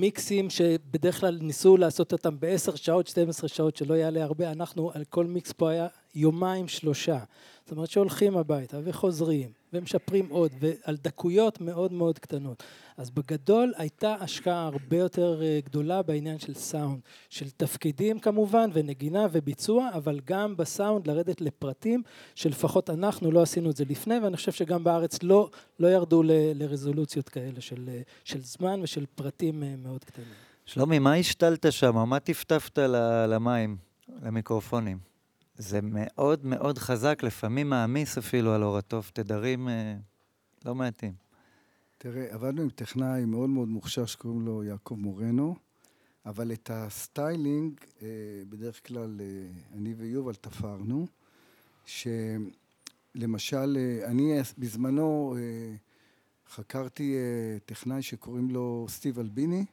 מיקסים 0.00 0.50
שבדרך 0.50 1.20
כלל 1.20 1.38
ניסו 1.40 1.76
לעשות 1.76 2.12
אותם 2.12 2.40
בעשר 2.40 2.74
שעות, 2.74 3.06
12 3.06 3.48
שעות, 3.48 3.76
שלא 3.76 3.94
יעלה 3.94 4.22
הרבה, 4.22 4.52
אנחנו, 4.52 4.90
על 4.94 5.04
כל 5.04 5.26
מיקס 5.26 5.52
פה 5.52 5.70
היה 5.70 5.86
יומיים 6.14 6.68
שלושה. 6.68 7.18
זאת 7.64 7.72
אומרת 7.72 7.90
שהולכים 7.90 8.36
הביתה 8.36 8.78
וחוזרים 8.84 9.50
ומשפרים 9.78 10.28
עוד, 10.28 10.52
ועל 10.60 10.96
דקויות 10.96 11.60
מאוד 11.60 11.92
מאוד 11.92 12.18
קטנות. 12.18 12.62
אז 12.96 13.10
בגדול 13.10 13.72
הייתה 13.76 14.14
השקעה 14.20 14.66
הרבה 14.66 14.96
יותר 14.96 15.42
גדולה 15.64 16.02
בעניין 16.02 16.38
של 16.38 16.54
סאונד, 16.54 17.00
של 17.30 17.50
תפקידים 17.50 18.18
כמובן, 18.18 18.70
ונגינה 18.72 19.26
וביצוע, 19.32 19.90
אבל 19.94 20.20
גם 20.24 20.56
בסאונד 20.56 21.06
לרדת 21.06 21.40
לפרטים, 21.40 22.02
שלפחות 22.34 22.90
אנחנו 22.90 23.32
לא 23.32 23.42
עשינו 23.42 23.70
את 23.70 23.76
זה 23.76 23.84
לפני, 23.88 24.18
ואני 24.18 24.36
חושב 24.36 24.52
שגם 24.52 24.84
בארץ 24.84 25.22
לא, 25.22 25.50
לא 25.80 25.88
ירדו 25.88 26.22
ל, 26.22 26.30
לרזולוציות 26.32 27.28
כאלה 27.28 27.60
של, 27.60 27.90
של 28.24 28.40
זמן 28.40 28.80
ושל 28.82 29.04
פרטים 29.14 29.62
מאוד 29.78 30.04
קטנים. 30.04 30.26
שלומי, 30.66 30.98
מה 30.98 31.14
השתלת 31.14 31.66
שם? 31.70 32.08
מה 32.08 32.20
טפטפת 32.20 32.78
למים, 33.28 33.76
למיקרופונים? 34.22 35.15
זה 35.58 35.80
מאוד 35.82 36.46
מאוד 36.46 36.78
חזק, 36.78 37.22
לפעמים 37.22 37.70
מעמיס 37.70 38.18
אפילו 38.18 38.52
על 38.52 38.62
אור 38.62 38.78
התוף, 38.78 39.10
תדרים 39.10 39.68
אה, 39.68 39.96
לא 40.64 40.74
מעטים. 40.74 41.12
תראה, 41.98 42.26
עבדנו 42.30 42.62
עם 42.62 42.70
טכנאי 42.70 43.24
מאוד 43.24 43.50
מאוד 43.50 43.68
מוכשר 43.68 44.06
שקוראים 44.06 44.46
לו 44.46 44.64
יעקב 44.64 44.94
מורנו, 44.94 45.56
אבל 46.26 46.52
את 46.52 46.70
הסטיילינג, 46.72 47.80
אה, 48.02 48.08
בדרך 48.48 48.86
כלל 48.86 49.20
אה, 49.20 49.26
אני 49.78 49.94
ויובל 49.94 50.34
תפרנו, 50.34 51.06
שלמשל, 51.86 53.78
אני 54.04 54.38
בזמנו 54.58 55.36
חקרתי 56.48 57.16
טכנאי 57.66 58.02
שקוראים 58.02 58.50
לו 58.50 58.86
סטיב 58.88 59.18
אלביני, 59.18 59.64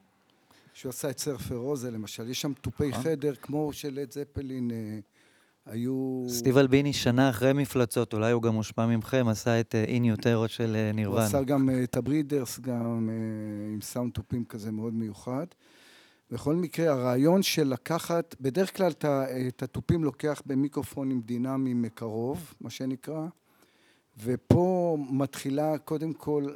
שהוא 0.73 0.89
עשה 0.89 1.09
את 1.09 1.19
Surfer 1.19 1.55
Rosa 1.55 1.91
למשל, 1.91 2.29
יש 2.29 2.41
שם 2.41 2.53
תופי 2.53 2.87
נכון. 2.87 3.03
חדר 3.03 3.35
כמו 3.35 3.73
של 3.73 3.93
לד 3.93 4.11
זפלין 4.11 4.71
היו... 5.65 6.23
סטיב 6.27 6.57
אלביני 6.57 6.93
שנה 6.93 7.29
אחרי 7.29 7.53
מפלצות, 7.53 8.13
אולי 8.13 8.31
הוא 8.31 8.41
גם 8.41 8.53
מושפע 8.53 8.85
ממכם, 8.85 9.27
עשה 9.27 9.59
את 9.59 9.75
אין 9.75 10.05
יוטרו 10.05 10.47
של 10.47 10.75
אה, 10.75 10.91
הוא. 10.91 11.25
עשה 11.25 11.43
גם 11.43 11.69
אה, 11.69 11.83
את 11.83 11.97
הברידרס, 11.97 12.59
גם 12.59 13.09
אה, 13.09 13.73
עם 13.73 13.81
סאונד 13.81 14.11
תופים 14.11 14.45
כזה 14.45 14.71
מאוד 14.71 14.93
מיוחד. 14.93 15.45
בכל 16.31 16.55
מקרה, 16.55 16.91
הרעיון 16.93 17.43
של 17.43 17.67
לקחת, 17.67 18.35
בדרך 18.41 18.77
כלל 18.77 18.91
את 18.91 19.05
ה- 19.05 19.25
התופים 19.61 20.03
לוקח 20.03 20.41
במיקרופונים 20.45 21.21
דינמיים 21.21 21.81
מקרוב, 21.81 22.53
מה 22.61 22.69
שנקרא, 22.69 23.27
ופה 24.23 24.97
מתחילה 25.09 25.77
קודם 25.77 26.13
כל 26.13 26.47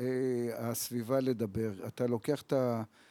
אה, 0.00 0.04
הסביבה 0.58 1.20
לדבר. 1.20 1.72
אתה 1.86 2.06
לוקח 2.06 2.42
את 2.42 2.52
התופים 2.56 3.03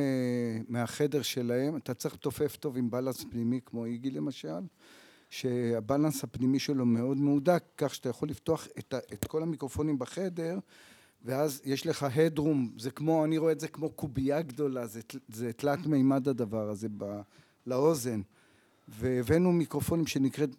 אה, 0.00 0.58
מהחדר 0.68 1.22
שלהם, 1.22 1.76
אתה 1.76 1.94
צריך 1.94 2.14
לתופף 2.14 2.56
טוב 2.56 2.76
עם 2.76 2.90
בלנס 2.90 3.24
פנימי 3.30 3.60
כמו 3.66 3.84
איגי 3.84 4.10
למשל, 4.10 4.60
שהבלנס 5.30 6.24
הפנימי 6.24 6.58
שלו 6.58 6.86
מאוד 6.86 7.16
מהודק, 7.16 7.64
כך 7.76 7.94
שאתה 7.94 8.08
יכול 8.08 8.28
לפתוח 8.28 8.68
את, 8.78 8.94
את 9.12 9.24
כל 9.24 9.42
המיקרופונים 9.42 9.98
בחדר, 9.98 10.58
ואז 11.24 11.62
יש 11.64 11.86
לך 11.86 12.02
הדרום, 12.02 12.72
זה 12.78 12.90
כמו, 12.90 13.24
אני 13.24 13.38
רואה 13.38 13.52
את 13.52 13.60
זה 13.60 13.68
כמו 13.68 13.90
קובייה 13.90 14.42
גדולה, 14.42 14.86
זה, 14.86 15.00
זה 15.28 15.52
תלת 15.52 15.86
מימד 15.86 16.28
הדבר 16.28 16.68
הזה 16.68 16.88
ב, 16.96 17.20
לאוזן. 17.66 18.20
והבאנו 18.88 19.52
מיקרופונים 19.52 20.06
שנקראת 20.06 20.50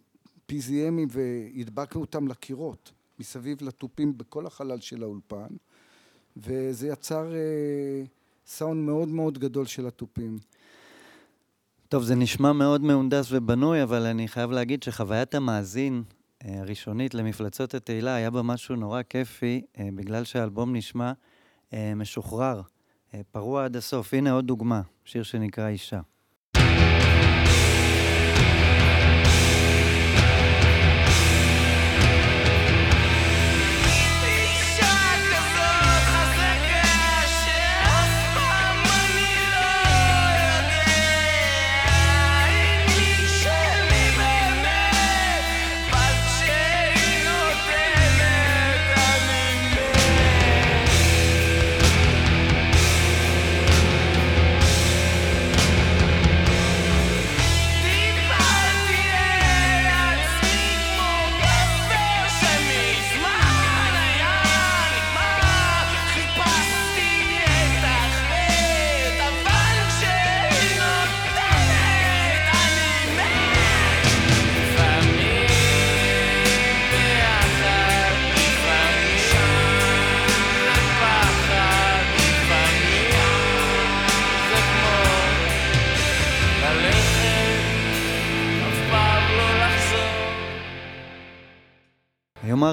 PZMים 0.52 1.08
והדבקנו 1.08 2.00
אותם 2.00 2.28
לקירות, 2.28 2.92
מסביב 3.18 3.62
לתופים 3.62 4.18
בכל 4.18 4.46
החלל 4.46 4.80
של 4.80 5.02
האולפן, 5.02 5.48
וזה 6.36 6.88
יצר 6.88 7.34
אה, 7.34 8.04
סאונד 8.46 8.86
מאוד 8.86 9.08
מאוד 9.08 9.38
גדול 9.38 9.66
של 9.66 9.86
התופים. 9.86 10.38
טוב, 11.88 12.02
זה 12.02 12.14
נשמע 12.14 12.52
מאוד 12.52 12.80
מהונדס 12.80 13.32
ובנוי, 13.32 13.82
אבל 13.82 14.06
אני 14.06 14.28
חייב 14.28 14.50
להגיד 14.50 14.82
שחוויית 14.82 15.34
המאזין 15.34 16.02
אה, 16.44 16.60
הראשונית 16.60 17.14
למפלצות 17.14 17.74
התהילה 17.74 18.14
היה 18.14 18.30
בה 18.30 18.42
משהו 18.42 18.76
נורא 18.76 19.02
כיפי, 19.08 19.62
אה, 19.78 19.88
בגלל 19.94 20.24
שהאלבום 20.24 20.76
נשמע 20.76 21.12
אה, 21.72 21.94
משוחרר, 21.96 22.62
פרוע 23.30 23.64
עד 23.64 23.76
הסוף. 23.76 24.14
הנה 24.14 24.32
עוד 24.32 24.46
דוגמה, 24.46 24.82
שיר 25.04 25.22
שנקרא. 25.22 25.68
אישה 25.68 26.00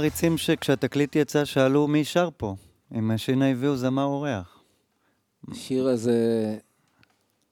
מעריצים 0.09 0.37
שכשהתקליט 0.37 1.15
יצא 1.15 1.45
שאלו 1.45 1.87
מי 1.87 2.03
שר 2.05 2.29
פה, 2.37 2.55
אם 2.97 3.17
שינה 3.17 3.51
הביאו 3.51 3.75
זמר 3.77 4.03
אורח. 4.03 4.63
השיר 5.51 5.87
הזה, 5.87 6.57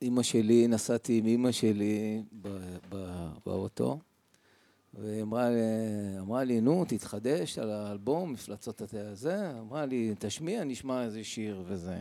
אימא 0.01 0.23
שלי, 0.23 0.67
נסעתי 0.67 1.17
עם 1.17 1.25
אימא 1.25 1.51
שלי 1.51 2.21
ב- 2.41 2.47
ב- 2.89 3.29
באוטו, 3.45 3.99
והיא 4.93 5.21
אמרה, 5.21 5.49
לי- 5.49 5.55
אמרה 6.19 6.43
לי, 6.43 6.61
נו, 6.61 6.85
תתחדש 6.87 7.59
על 7.59 7.69
האלבום, 7.71 8.33
מפלצות 8.33 8.81
הזה. 8.93 9.51
אמרה 9.59 9.85
לי, 9.85 10.13
תשמיע, 10.19 10.63
נשמע 10.63 11.03
איזה 11.03 11.23
שיר 11.23 11.63
וזה. 11.67 11.97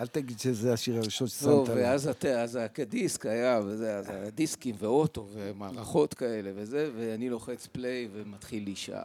אל 0.00 0.06
תגיד 0.06 0.38
שזה 0.38 0.72
השיר 0.72 0.96
הראשון 0.96 1.28
ששמת 1.28 1.48
טוב, 1.48 1.70
עליו. 1.70 1.82
ואז 1.84 2.06
התה, 2.06 2.42
אז 2.42 2.58
הדיסק 2.78 3.26
היה, 3.26 3.60
וזה, 3.64 3.96
אז 3.98 4.10
היה 4.10 4.30
דיסקים 4.30 4.74
ואוטו 4.78 5.28
ומערכות 5.32 6.14
כאלה 6.14 6.50
וזה, 6.54 6.90
ואני 6.96 7.28
לוחץ 7.30 7.66
פליי 7.66 8.08
ומתחיל 8.12 8.64
להישאר. 8.64 9.04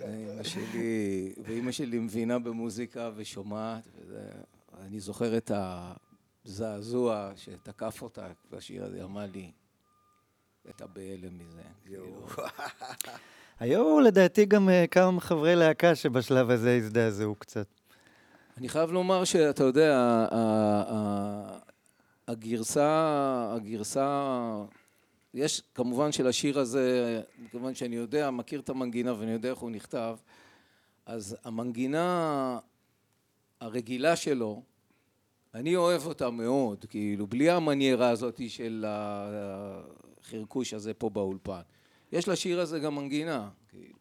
ואימא 0.00 0.42
שלי, 0.42 1.32
ואימא 1.44 1.72
שלי 1.72 1.98
מבינה 1.98 2.38
במוזיקה 2.38 3.10
ושומעת, 3.16 3.88
וזה, 3.96 4.22
אני 4.80 5.00
זוכר 5.00 5.36
את 5.36 5.52
הזעזוע 6.44 7.32
שתקף 7.36 8.02
אותה 8.02 8.26
בשיר 8.50 8.84
הזה, 8.84 9.04
אמרה 9.04 9.26
לי, 9.26 9.50
אתה 10.70 10.86
בהלם 10.86 11.38
מזה. 11.38 11.62
כאילו. 11.84 12.26
היו 13.60 14.00
לדעתי 14.00 14.44
גם 14.44 14.68
אה, 14.68 14.86
כמה 14.86 15.20
חברי 15.20 15.56
להקה 15.56 15.94
שבשלב 15.94 16.50
הזה 16.50 16.76
הזדעזעו 16.76 17.34
קצת. 17.34 17.66
אני 18.56 18.68
חייב 18.68 18.92
לומר 18.92 19.24
שאתה 19.24 19.64
יודע, 19.64 20.26
הגרסה, 22.28 23.52
הגרסה, 23.56 24.44
יש 25.34 25.62
כמובן 25.74 26.12
של 26.12 26.26
השיר 26.26 26.58
הזה, 26.58 27.20
מכיוון 27.38 27.74
שאני 27.74 27.96
יודע, 27.96 28.30
מכיר 28.30 28.60
את 28.60 28.68
המנגינה 28.68 29.14
ואני 29.18 29.30
יודע 29.30 29.50
איך 29.50 29.58
הוא 29.58 29.70
נכתב, 29.70 30.16
אז 31.06 31.36
המנגינה 31.44 32.58
הרגילה 33.60 34.16
שלו, 34.16 34.62
אני 35.54 35.76
אוהב 35.76 36.06
אותה 36.06 36.30
מאוד, 36.30 36.84
כאילו, 36.88 37.26
בלי 37.26 37.50
המניירה 37.50 38.08
הזאת 38.10 38.40
של 38.48 38.84
החרקוש 38.88 40.74
הזה 40.74 40.94
פה 40.94 41.10
באולפן. 41.10 41.60
יש 42.12 42.28
לשיר 42.28 42.60
הזה 42.60 42.78
גם 42.78 42.94
מנגינה, 42.94 43.50
כאילו, 43.68 43.98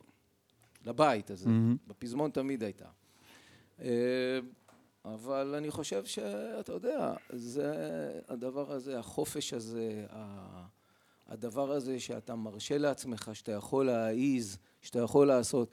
לבית 0.86 1.32
הזה, 1.32 1.50
מהמם. 1.50 1.78
בפזמון 1.88 2.32
תמיד 2.32 2.64
הייתה. 2.64 2.86
אה, 3.82 4.40
אבל 5.06 5.56
אני 5.58 5.72
חושב 5.72 6.06
שאתה 6.06 6.72
יודע, 6.74 7.14
זה 7.30 7.74
הדבר 8.28 8.72
הזה, 8.72 9.00
החופש 9.00 9.54
הזה, 9.54 10.06
ה- 10.10 10.66
הדבר 11.30 11.72
הזה 11.72 12.00
שאתה 12.00 12.36
מרשה 12.36 12.78
לעצמך, 12.78 13.30
שאתה 13.34 13.52
יכול 13.52 13.86
להעיז, 13.86 14.58
שאתה 14.82 15.00
יכול 15.00 15.28
לעשות. 15.28 15.70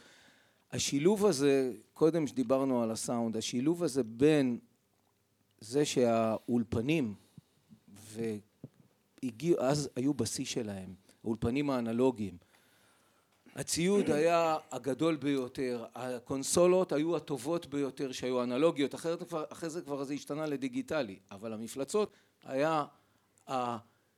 השילוב 0.73 1.27
הזה, 1.27 1.73
קודם 1.93 2.27
שדיברנו 2.27 2.83
על 2.83 2.91
הסאונד, 2.91 3.37
השילוב 3.37 3.83
הזה 3.83 4.03
בין 4.03 4.59
זה 5.61 5.85
שהאולפנים, 5.85 7.15
והגיעו, 7.89 9.61
אז 9.61 9.91
היו 9.97 10.15
בשיא 10.15 10.45
שלהם, 10.45 10.95
האולפנים 11.25 11.71
האנלוגיים. 11.71 12.37
הציוד 13.55 14.11
היה 14.11 14.57
הגדול 14.71 15.17
ביותר, 15.17 15.85
הקונסולות 15.95 16.93
היו 16.93 17.17
הטובות 17.17 17.67
ביותר 17.67 18.13
שהיו 18.13 18.43
אנלוגיות, 18.43 18.95
אחרי 18.95 19.71
זה 19.71 19.83
כבר 19.83 20.05
זה 20.05 20.15
השתנה 20.15 20.47
לדיגיטלי, 20.47 21.19
אבל 21.31 21.53
המפלצות 21.53 22.13
היה 22.45 22.85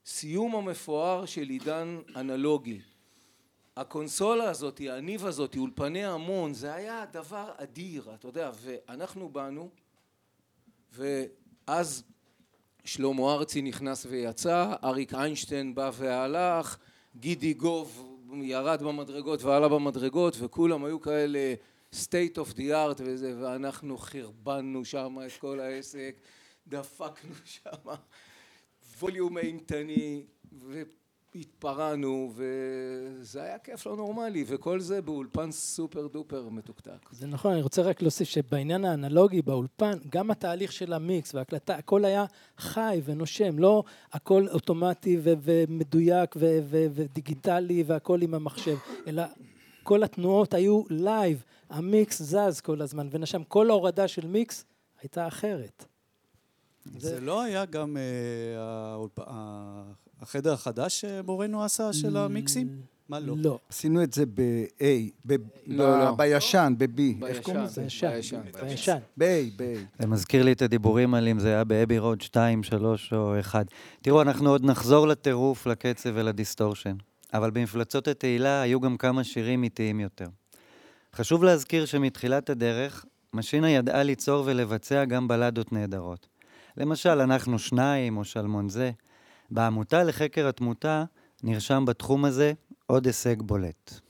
הסיום 0.08 0.56
המפואר 0.56 1.26
של 1.26 1.48
עידן 1.48 1.98
אנלוגי. 2.16 2.80
הקונסולה 3.76 4.50
הזאת, 4.50 4.80
הניב 4.90 5.26
הזאת, 5.26 5.56
אולפני 5.56 6.04
המון, 6.04 6.54
זה 6.54 6.74
היה 6.74 7.04
דבר 7.12 7.52
אדיר, 7.56 8.10
אתה 8.14 8.28
יודע, 8.28 8.50
ואנחנו 8.60 9.28
באנו, 9.28 9.70
ואז 10.92 12.04
שלמה 12.84 13.32
ארצי 13.32 13.62
נכנס 13.62 14.06
ויצא, 14.06 14.74
אריק 14.84 15.14
איינשטיין 15.14 15.74
בא 15.74 15.90
והלך, 15.94 16.76
גידי 17.16 17.54
גוב 17.54 18.18
ירד 18.42 18.82
במדרגות 18.82 19.42
ועלה 19.42 19.68
במדרגות, 19.68 20.36
וכולם 20.38 20.84
היו 20.84 21.00
כאלה 21.00 21.54
state 21.94 22.36
of 22.36 22.54
the 22.54 22.70
art 22.70 22.98
וזה, 22.98 23.34
ואנחנו 23.40 23.98
חרבנו 23.98 24.84
שם 24.84 25.18
את 25.26 25.40
כל 25.40 25.60
העסק, 25.60 26.20
דפקנו 26.66 27.34
שם 27.44 27.92
ווליום 29.00 29.38
אימתני, 29.38 30.22
התפרענו, 31.34 32.32
וזה 32.34 33.42
היה 33.42 33.58
כיף 33.58 33.86
לא 33.86 33.96
נורמלי, 33.96 34.44
וכל 34.46 34.80
זה 34.80 35.02
באולפן 35.02 35.50
super 35.50 36.06
duper 36.06 36.48
מתוקתק. 36.48 37.08
זה 37.10 37.26
נכון, 37.26 37.52
אני 37.52 37.62
רוצה 37.62 37.82
רק 37.82 38.02
להוסיף 38.02 38.28
שבעניין 38.28 38.84
האנלוגי 38.84 39.42
באולפן, 39.42 39.98
גם 40.08 40.30
התהליך 40.30 40.72
של 40.72 40.92
המיקס 40.92 41.34
וההקלטה, 41.34 41.74
הכל 41.74 42.04
היה 42.04 42.24
חי 42.58 43.00
ונושם, 43.04 43.58
לא 43.58 43.82
הכל 44.12 44.46
אוטומטי 44.48 45.18
ו- 45.22 45.32
ומדויק 45.42 46.36
ו- 46.36 46.58
ו- 46.62 46.86
ודיגיטלי 46.94 47.82
והכל 47.86 48.22
עם 48.22 48.34
המחשב, 48.34 48.76
אלא 49.06 49.22
כל 49.82 50.02
התנועות 50.02 50.54
היו 50.54 50.82
live, 50.90 51.44
המיקס 51.70 52.22
זז 52.22 52.60
כל 52.60 52.82
הזמן, 52.82 53.08
ונשם 53.10 53.44
כל 53.44 53.70
ההורדה 53.70 54.08
של 54.08 54.26
מיקס 54.26 54.64
הייתה 55.02 55.26
אחרת. 55.26 55.84
זה 56.98 57.20
לא 57.20 57.42
היה 57.42 57.64
גם 57.64 57.96
אה, 57.96 59.24
החדר 60.20 60.52
החדש 60.52 61.00
שמורנו 61.00 61.64
עשה 61.64 61.92
של 61.92 62.16
המיקסים? 62.16 62.68
מה 63.08 63.20
לא? 63.20 63.34
לא. 63.38 63.58
עשינו 63.68 64.02
את 64.02 64.12
זה 64.12 64.26
ב-A, 64.26 64.84
ב- 65.26 65.36
לא, 65.66 65.98
לא. 65.98 66.14
בישן, 66.14 66.74
ב-B. 66.78 67.26
איך 67.26 67.40
קוראים 67.42 67.62
לזה? 67.62 67.82
בישן, 67.82 68.10
בישן. 68.16 68.40
בישן. 68.62 68.98
ב-A, 69.16 69.24
ב-A. 69.56 70.02
זה 70.02 70.06
מזכיר 70.06 70.42
לי 70.42 70.52
את 70.52 70.62
הדיבורים 70.62 71.14
על 71.14 71.28
אם 71.28 71.38
זה 71.38 71.48
היה 71.48 71.64
ב 71.64 71.70
Abbey 71.70 71.98
Road 71.98 72.20
2, 72.20 72.62
3 72.62 73.12
או 73.12 73.40
1. 73.40 73.66
תראו, 74.02 74.22
אנחנו 74.22 74.50
עוד 74.50 74.64
נחזור 74.64 75.08
לטירוף, 75.08 75.66
לקצב 75.66 76.10
ול 76.14 76.27
distortion. 76.27 76.96
אבל 77.34 77.50
במפלצות 77.50 78.08
התהילה 78.08 78.60
היו 78.60 78.80
גם 78.80 78.96
כמה 78.96 79.24
שירים 79.24 79.62
איטיים 79.62 80.00
יותר. 80.00 80.26
חשוב 81.14 81.44
להזכיר 81.44 81.84
שמתחילת 81.86 82.50
הדרך, 82.50 83.04
משינה 83.34 83.70
ידעה 83.70 84.02
ליצור 84.02 84.42
ולבצע 84.46 85.04
גם 85.04 85.28
בלדות 85.28 85.72
נהדרות. 85.72 86.26
למשל, 86.78 87.20
אנחנו 87.20 87.58
שניים 87.58 88.16
או 88.16 88.24
שלמון 88.24 88.68
זה. 88.68 88.90
בעמותה 89.50 90.04
לחקר 90.04 90.48
התמותה 90.48 91.04
נרשם 91.42 91.84
בתחום 91.84 92.24
הזה 92.24 92.52
עוד 92.86 93.06
הישג 93.06 93.42
בולט. 93.42 94.00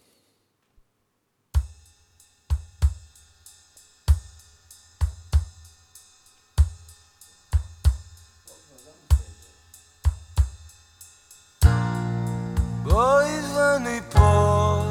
בואי 12.83 13.41
וניפול 13.55 14.89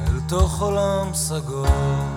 אל 0.00 0.20
תוך 0.28 0.62
עולם 0.62 1.14
סגור 1.14 2.15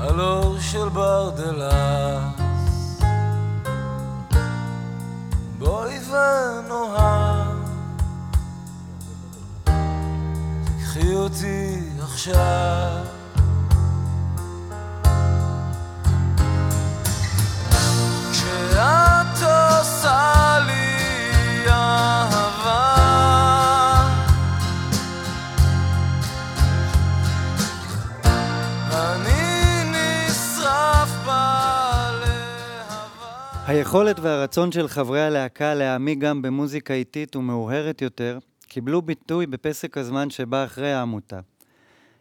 על 0.01 0.21
אור 0.21 0.59
של 0.61 0.89
ברדלס. 0.89 1.75
בואי 5.59 5.99
ונאהב, 6.09 7.69
תקחי 10.65 11.15
אותי 11.15 11.81
עכשיו. 12.03 13.20
היכולת 33.71 34.21
והרצון 34.21 34.73
של 34.73 34.89
חברי 34.89 35.23
הלהקה 35.23 35.75
להעמיק 35.75 36.19
גם 36.19 36.43
במוזיקה 36.43 36.95
איטית 36.95 37.37
ומאוהרת 37.37 38.03
יותר, 38.03 38.39
קיבלו 38.69 39.03
ביטוי 39.03 39.47
בפסק 39.47 39.99
הזמן 39.99 40.31
שבא 40.31 40.65
אחרי 40.65 40.93
העמותה. 40.93 41.41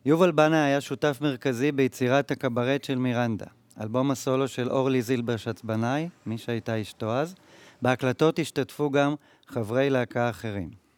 יובל 0.05 0.31
בנה 0.31 0.65
היה 0.65 0.81
שותף 0.81 1.17
מרכזי 1.21 1.71
ביצירת 1.71 2.31
הקברט 2.31 2.83
של 2.83 2.97
מירנדה, 2.97 3.45
אלבום 3.81 4.11
הסולו 4.11 4.47
של 4.47 4.69
אורלי 4.69 5.01
זילברשץ 5.01 5.61
בנאי, 5.61 6.09
מי 6.25 6.37
שהייתה 6.37 6.81
אשתו 6.81 7.11
אז. 7.11 7.35
בהקלטות 7.81 8.39
השתתפו 8.39 8.89
גם 8.89 9.15
חברי 9.47 9.89
להקה 9.89 10.29
אחרים. 10.29 10.88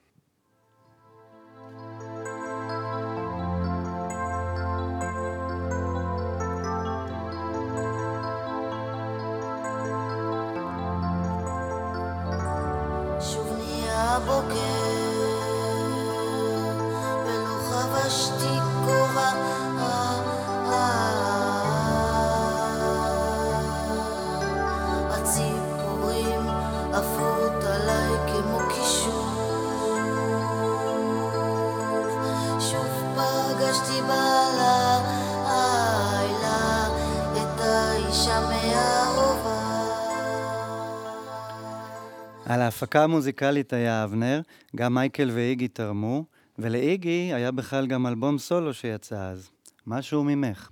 על 42.52 42.62
ההפקה 42.62 43.04
המוזיקלית 43.04 43.74
היה 43.74 44.04
אבנר, 44.04 44.42
גם 44.76 44.94
מייקל 44.94 45.30
ואיגי 45.34 45.68
תרמו, 45.68 46.26
ולאיגי 46.60 47.32
היה 47.34 47.52
בכלל 47.52 47.88
גם 47.88 48.08
אלבום 48.08 48.38
סולו 48.38 48.74
שיצא 48.74 49.20
אז, 49.20 49.50
משהו 49.88 50.24
ממך. 50.24 50.70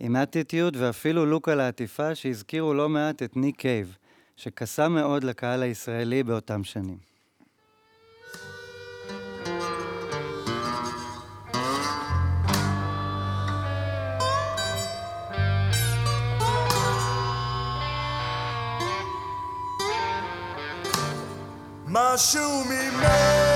עם 0.00 0.16
אטיטיוד 0.16 0.76
ואפילו 0.76 1.26
לוק 1.26 1.48
על 1.48 1.60
העטיפה 1.60 2.14
שהזכירו 2.14 2.74
לא 2.74 2.88
מעט 2.88 3.22
את 3.22 3.36
ניק 3.36 3.56
קייב, 3.56 3.96
שקסם 4.36 4.92
מאוד 4.92 5.24
לקהל 5.24 5.62
הישראלי 5.62 6.22
באותם 6.22 6.64
שנים. 6.64 7.13
משהו 21.96 22.64
ממך 22.64 23.53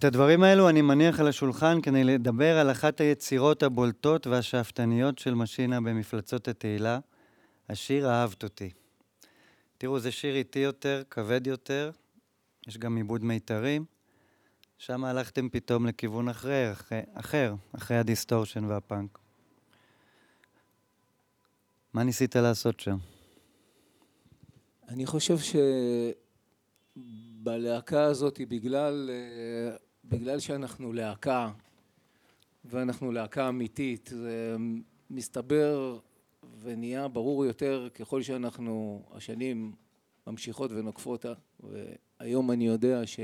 את 0.00 0.04
הדברים 0.04 0.42
האלו 0.42 0.68
אני 0.68 0.82
מניח 0.82 1.20
על 1.20 1.28
השולחן 1.28 1.80
כדי 1.80 2.04
לדבר 2.04 2.58
על 2.58 2.70
אחת 2.70 3.00
היצירות 3.00 3.62
הבולטות 3.62 4.26
והשאפתניות 4.26 5.18
של 5.18 5.34
משינה 5.34 5.80
במפלצות 5.80 6.48
התהילה, 6.48 6.98
השיר 7.68 8.10
"אהבת 8.10 8.44
אותי". 8.44 8.70
תראו, 9.78 9.98
זה 9.98 10.10
שיר 10.10 10.34
איטי 10.34 10.58
יותר, 10.58 11.02
כבד 11.10 11.46
יותר, 11.46 11.90
יש 12.68 12.78
גם 12.78 12.96
עיבוד 12.96 13.24
מיתרים. 13.24 13.84
שם 14.78 15.04
הלכתם 15.04 15.48
פתאום 15.48 15.86
לכיוון 15.86 16.28
אחר, 16.28 16.72
אחרי, 16.72 17.00
אחר, 17.14 17.54
אחרי 17.72 17.96
ה 17.96 18.02
distortion 18.02 18.64
והפאנק. 18.64 19.18
מה 21.92 22.02
ניסית 22.02 22.36
לעשות 22.36 22.80
שם? 22.80 22.96
אני 24.88 25.06
חושב 25.06 25.36
שבלהקה 26.96 28.04
הזאת, 28.04 28.40
בגלל, 28.48 29.10
אה, 29.12 29.89
בגלל 30.04 30.38
שאנחנו 30.38 30.92
להקה, 30.92 31.50
ואנחנו 32.64 33.12
להקה 33.12 33.48
אמיתית. 33.48 34.10
זה 34.12 34.56
מסתבר 35.10 35.98
ונהיה 36.60 37.08
ברור 37.08 37.44
יותר 37.44 37.88
ככל 37.94 38.22
שאנחנו, 38.22 39.02
השנים 39.12 39.72
ממשיכות 40.26 40.70
ונוקפות, 40.72 41.24
והיום 41.60 42.50
אני 42.50 42.66
יודע 42.66 43.06
ש... 43.06 43.20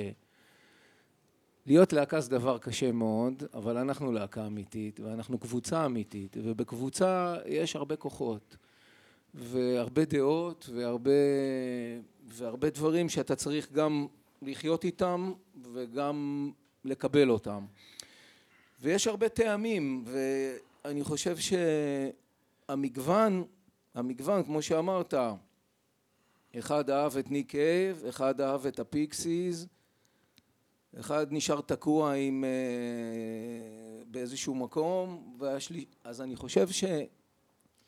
להיות 1.67 1.93
להקה 1.93 2.21
זה 2.21 2.31
דבר 2.31 2.59
קשה 2.59 2.93
מאוד, 2.93 3.43
אבל 3.55 3.77
אנחנו 3.77 4.13
להקה 4.13 4.47
אמיתית, 4.47 5.01
ואנחנו 5.01 5.39
קבוצה 5.39 5.87
אמיתית, 5.87 6.37
ובקבוצה 6.43 7.37
יש 7.47 7.77
הרבה 7.77 7.97
כוחות, 7.97 8.57
והרבה 9.35 10.05
דעות, 10.05 10.71
והרבה, 10.75 11.11
והרבה 12.27 12.71
דברים 12.71 13.09
שאתה 13.09 13.37
צריך 13.37 13.73
גם 13.73 14.07
לחיות 14.43 14.85
איתם, 14.85 15.33
וגם 15.73 16.51
לקבל 16.87 17.31
אותם. 17.31 17.65
ויש 18.81 19.07
הרבה 19.07 19.29
טעמים, 19.29 20.05
ואני 20.85 21.05
חושב 21.05 21.37
שהמגוון, 22.69 23.45
המגוון, 23.95 24.45
כמו 24.45 24.63
שאמרת, 24.63 25.15
אחד 26.59 26.91
אהב 26.91 27.17
את 27.17 27.31
ניק 27.31 27.51
קייב, 27.51 28.05
אחד 28.09 28.41
אהב 28.41 28.67
את 28.67 28.81
הפיקסיס, 28.81 29.67
אחד 31.01 31.27
נשאר 31.31 31.61
תקוע 31.61 32.13
עם 32.13 32.45
באיזשהו 34.07 34.55
מקום, 34.55 35.37
והשלי... 35.39 35.85
אז 36.05 36.21
אני 36.21 36.37
חושב 36.37 36.69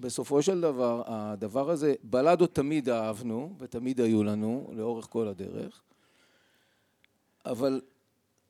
שבסופו 0.01 0.43
של 0.43 0.61
דבר, 0.61 1.03
הדבר 1.07 1.71
הזה, 1.71 1.95
בלדות 2.03 2.55
תמיד 2.55 2.89
אהבנו, 2.89 3.55
ותמיד 3.59 4.01
היו 4.01 4.25
לנו, 4.25 4.71
לאורך 4.73 5.07
כל 5.11 5.29
הדרך, 5.29 5.83
אבל 7.47 7.81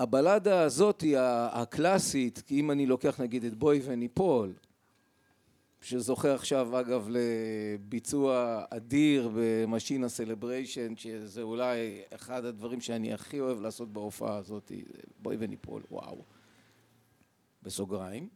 הבלדה 0.01 0.61
הזאת 0.61 1.01
היא 1.01 1.17
הקלאסית, 1.53 2.43
אם 2.51 2.71
אני 2.71 2.87
לוקח 2.87 3.21
נגיד 3.21 3.45
את 3.45 3.55
בואי 3.55 3.81
וניפול, 3.85 4.55
שזוכה 5.81 6.35
עכשיו 6.35 6.81
אגב 6.81 7.09
לביצוע 7.11 8.65
אדיר 8.71 9.31
במשינה 9.35 10.09
סלבריישן, 10.09 10.97
שזה 10.97 11.43
אולי 11.43 12.03
אחד 12.15 12.45
הדברים 12.45 12.81
שאני 12.81 13.13
הכי 13.13 13.41
אוהב 13.41 13.61
לעשות 13.61 13.93
בהופעה 13.93 14.37
הזאת, 14.37 14.73
בואי 15.19 15.37
וניפול, 15.41 15.83
וואו, 15.91 16.25
בסוגריים. 17.63 18.29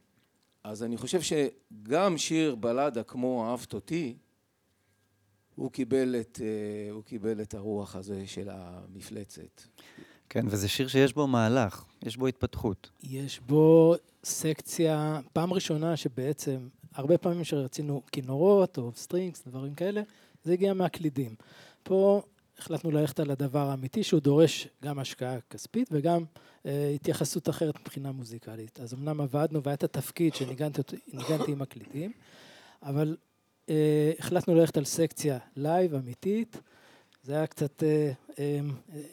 אז 0.64 0.82
אני 0.82 0.96
חושב 0.96 1.20
שגם 1.20 2.18
שיר 2.18 2.54
בלדה 2.54 3.02
כמו 3.02 3.50
אהבת 3.50 3.74
אותי, 3.74 4.16
הוא 5.54 5.70
קיבל 5.70 6.16
את, 6.20 6.40
הוא 6.90 7.02
קיבל 7.02 7.42
את 7.42 7.54
הרוח 7.54 7.96
הזה 7.96 8.26
של 8.26 8.48
המפלצת. 8.50 9.62
כן, 10.32 10.46
וזה 10.48 10.68
שיר 10.68 10.88
שיש 10.88 11.12
בו 11.12 11.26
מהלך, 11.26 11.84
יש 12.02 12.16
בו 12.16 12.26
התפתחות. 12.26 12.90
יש 13.02 13.40
בו 13.40 13.94
סקציה, 14.24 15.20
פעם 15.32 15.52
ראשונה 15.52 15.96
שבעצם 15.96 16.68
הרבה 16.94 17.18
פעמים 17.18 17.44
שרצינו 17.44 18.02
כינורות 18.12 18.78
או 18.78 18.92
סטרינגס, 18.96 19.42
דברים 19.46 19.74
כאלה, 19.74 20.02
זה 20.44 20.52
הגיע 20.52 20.74
מהקלידים. 20.74 21.34
פה 21.82 22.22
החלטנו 22.58 22.90
ללכת 22.90 23.20
על 23.20 23.30
הדבר 23.30 23.70
האמיתי 23.70 24.02
שהוא 24.02 24.20
דורש 24.20 24.68
גם 24.82 24.98
השקעה 24.98 25.36
כספית 25.50 25.88
וגם 25.92 26.24
אה, 26.66 26.92
התייחסות 26.94 27.48
אחרת 27.48 27.80
מבחינה 27.80 28.12
מוזיקלית. 28.12 28.80
אז 28.80 28.94
אמנם 28.94 29.20
עבדנו 29.20 29.62
והיה 29.62 29.74
את 29.74 29.84
התפקיד 29.84 30.34
שניגנתי 30.34 31.52
עם 31.52 31.62
הקלידים, 31.62 32.12
אבל 32.82 33.16
אה, 33.68 34.12
החלטנו 34.18 34.54
ללכת 34.54 34.76
על 34.76 34.84
סקציה 34.84 35.38
live 35.56 35.94
אמיתית. 35.94 36.60
זה 37.22 37.34
היה 37.34 37.46
קצת, 37.46 37.82
אה, 37.82 38.12
אה, 38.38 38.60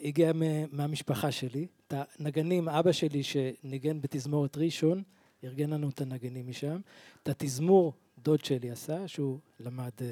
הגיע 0.02 0.32
מהמשפחה 0.72 1.32
שלי. 1.32 1.66
את 1.86 1.94
הנגנים, 2.18 2.68
אבא 2.68 2.92
שלי 2.92 3.22
שניגן 3.22 4.00
בתזמורת 4.00 4.56
ראשון, 4.56 5.02
ארגן 5.44 5.70
לנו 5.70 5.88
את 5.88 6.00
הנגנים 6.00 6.48
משם. 6.48 6.80
את 7.22 7.28
התזמור 7.28 7.92
דוד 8.22 8.44
שלי 8.44 8.70
עשה, 8.70 9.08
שהוא 9.08 9.38
למד 9.60 9.90
uh, 9.98 10.02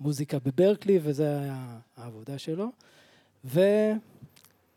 מוזיקה 0.00 0.38
בברקלי, 0.38 0.98
וזה 1.02 1.38
היה 1.38 1.78
העבודה 1.96 2.38
שלו. 2.38 2.68
וזה 3.44 3.94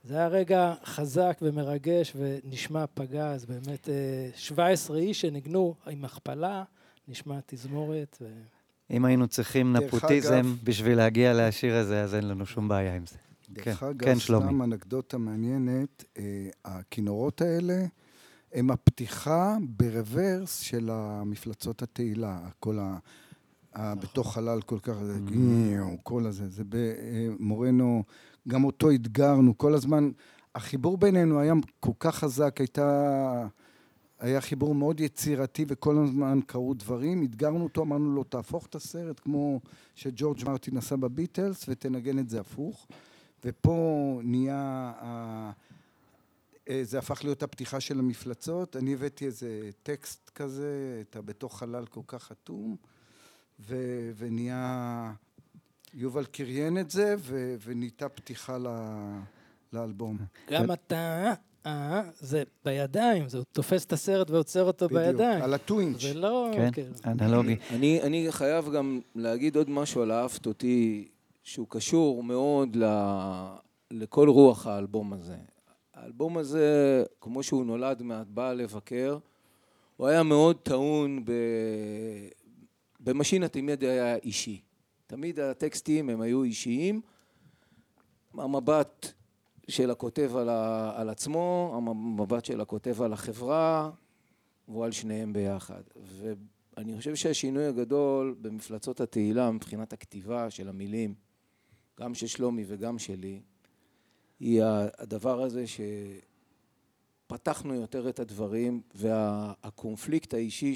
היה 0.10 0.28
רגע 0.28 0.74
חזק 0.84 1.40
ומרגש 1.42 2.14
ונשמע 2.16 2.86
פגז, 2.94 3.46
באמת 3.46 3.86
uh, 3.86 4.38
17 4.38 4.98
איש 4.98 5.22
שניגנו 5.22 5.76
עם 5.88 6.06
הכפלה, 6.06 6.64
נשמע 7.08 7.40
תזמורת. 7.46 8.18
ו... 8.22 8.28
אם 8.92 9.06
היינו 9.06 9.28
צריכים 9.28 9.74
נפוטיזם 9.74 10.34
אגב, 10.34 10.58
בשביל 10.64 10.98
להגיע 10.98 11.48
לשיר 11.48 11.76
הזה, 11.76 12.04
אז 12.04 12.16
אין 12.16 12.28
לנו 12.28 12.46
שום 12.46 12.68
בעיה 12.68 12.96
עם 12.96 13.06
זה. 13.06 13.18
דרך 13.50 13.80
כן, 13.80 13.86
אגב, 13.86 14.06
כן, 14.06 14.20
סתם 14.20 14.62
אנקדוטה 14.62 15.18
מעניינת, 15.18 16.04
uh, 16.04 16.20
הכינורות 16.66 17.42
האלה, 17.42 17.86
הם 18.54 18.72
הפתיחה 18.72 19.58
ברוורס 19.62 20.60
של 20.60 20.90
המפלצות 20.92 21.82
התהילה, 21.82 22.40
כל 22.60 22.80
ה... 22.80 22.98
בתוך 23.76 24.34
חלל 24.34 24.62
כל 24.62 24.80
כך, 24.80 24.96
כל 26.04 26.26
הזה, 26.26 26.50
זה 26.50 26.64
במורנו, 26.70 28.04
גם 28.48 28.64
אותו 28.64 28.92
אתגרנו, 28.92 29.58
כל 29.58 29.74
הזמן, 29.74 30.12
החיבור 30.56 30.98
בינינו 30.98 31.40
היה 31.40 31.54
כל 31.80 31.92
כך 32.00 32.16
חזק, 32.16 32.56
הייתה, 32.60 33.48
היה 34.20 34.42
חיבור 34.42 34.76
מאוד 34.76 35.00
יצירתי 35.00 35.66
וכל 35.68 35.98
הזמן 36.04 36.40
קרו 36.48 36.74
דברים, 36.74 37.24
אתגרנו 37.24 37.64
אותו, 37.64 37.82
אמרנו 37.82 38.16
לו, 38.16 38.24
תהפוך 38.24 38.66
את 38.66 38.76
הסרט 38.76 39.20
כמו 39.20 39.60
שג'ורג' 39.96 40.46
מרטין 40.46 40.78
עשה 40.78 40.96
בביטלס 40.96 41.66
ותנגן 41.68 42.20
את 42.20 42.30
זה 42.30 42.40
הפוך, 42.40 42.88
ופה 43.46 44.20
נהיה 44.24 44.94
אה, 46.70 46.84
זה 46.84 47.00
הפך 47.00 47.24
להיות 47.24 47.44
הפתיחה 47.44 47.80
של 47.80 48.00
המפלצות. 48.00 48.76
אני 48.76 48.94
הבאתי 48.94 49.26
איזה 49.26 49.70
טקסט 49.84 50.30
כזה, 50.36 51.02
אתה 51.10 51.22
בתוך 51.22 51.60
חלל 51.60 51.86
כל 51.86 52.02
כך 52.08 52.32
אטום, 52.32 52.76
ו- 53.60 54.12
ונהיה... 54.18 55.14
יובל 55.94 56.26
קריין 56.26 56.78
את 56.78 56.92
זה, 56.92 57.16
ו- 57.20 57.56
ונהייתה 57.66 58.10
פתיחה 58.10 58.58
ל- 58.58 59.20
לאלבום. 59.74 60.18
גם 60.52 60.72
אתה, 60.72 61.34
אה, 61.68 62.02
זה 62.20 62.44
בידיים, 62.66 63.30
זה 63.30 63.44
תופס 63.52 63.86
את 63.86 63.94
הסרט 63.94 64.32
ועוצר 64.32 64.64
אותו 64.64 64.88
בדיוק, 64.88 65.02
בידיים. 65.02 65.30
בדיוק, 65.30 65.44
על 65.44 65.54
הטווינץ'. 65.54 66.02
זה 66.02 66.14
לא... 66.14 66.50
כן, 66.54 66.70
כן. 66.74 66.92
אנלוגי. 67.06 67.56
אני, 67.70 68.02
אני 68.02 68.28
חייב 68.30 68.70
גם 68.74 69.00
להגיד 69.16 69.56
עוד 69.56 69.70
משהו 69.70 70.02
על 70.02 70.12
אהבת 70.12 70.46
אותי, 70.46 71.08
שהוא 71.44 71.68
קשור 71.70 72.24
מאוד 72.24 72.76
ל... 72.76 72.86
לכל 73.92 74.30
רוח 74.30 74.68
האלבום 74.68 75.14
הזה. 75.14 75.36
האלבום 75.94 76.38
הזה, 76.38 77.04
כמו 77.22 77.44
שהוא 77.44 77.66
נולד 77.66 78.02
מעט 78.02 78.28
בא 78.28 78.54
לבקר, 78.54 79.18
הוא 79.98 80.08
היה 80.08 80.24
מאוד 80.24 80.56
טעון 80.64 81.26
ב... 81.26 81.32
במשינה 83.00 83.48
תמיד 83.48 83.84
היה 83.84 84.16
אישי. 84.16 84.62
תמיד 85.08 85.40
הטקסטים 85.40 86.10
הם 86.10 86.22
היו 86.22 86.44
אישיים. 86.44 87.02
המבט 88.34 89.12
של 89.68 89.92
הכותב 89.92 90.36
על, 90.36 90.50
ה... 90.50 90.94
על 90.96 91.10
עצמו, 91.10 91.74
המבט 91.78 92.46
של 92.46 92.62
הכותב 92.62 93.02
על 93.02 93.14
החברה, 93.14 93.92
והוא 94.68 94.86
על 94.86 94.92
שניהם 94.92 95.34
ביחד. 95.34 95.82
ואני 95.96 96.98
חושב 96.98 97.16
שהשינוי 97.16 97.66
הגדול 97.66 98.36
במפלצות 98.42 99.02
התהילה 99.02 99.52
מבחינת 99.52 99.94
הכתיבה 99.94 100.50
של 100.50 100.70
המילים, 100.70 101.14
גם 102.00 102.14
של 102.14 102.28
שלומי 102.28 102.64
וגם 102.68 103.00
שלי, 103.00 103.42
היא 104.40 104.62
הדבר 104.98 105.42
הזה 105.42 105.64
שפתחנו 107.28 107.74
יותר 107.74 108.10
את 108.10 108.20
הדברים 108.20 108.82
והקונפליקט 108.96 110.34
האישי 110.34 110.76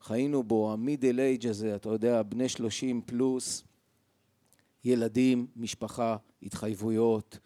שחיינו 0.00 0.42
בו, 0.42 0.72
המידל 0.72 1.20
אייג' 1.20 1.46
הזה, 1.46 1.76
אתה 1.76 1.88
יודע, 1.88 2.22
בני 2.22 2.48
שלושים 2.48 3.02
פלוס, 3.06 3.64
ילדים, 4.84 5.46
משפחה, 5.56 6.16
התחייבויות, 6.42 7.38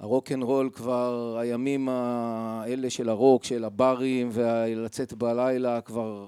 הרוקנרול 0.00 0.70
כבר, 0.72 1.36
הימים 1.40 1.88
האלה 1.88 2.90
של 2.90 3.08
הרוק, 3.08 3.44
של 3.44 3.64
הברים 3.64 4.28
ולצאת 4.32 5.12
בלילה 5.12 5.80
כבר 5.80 6.26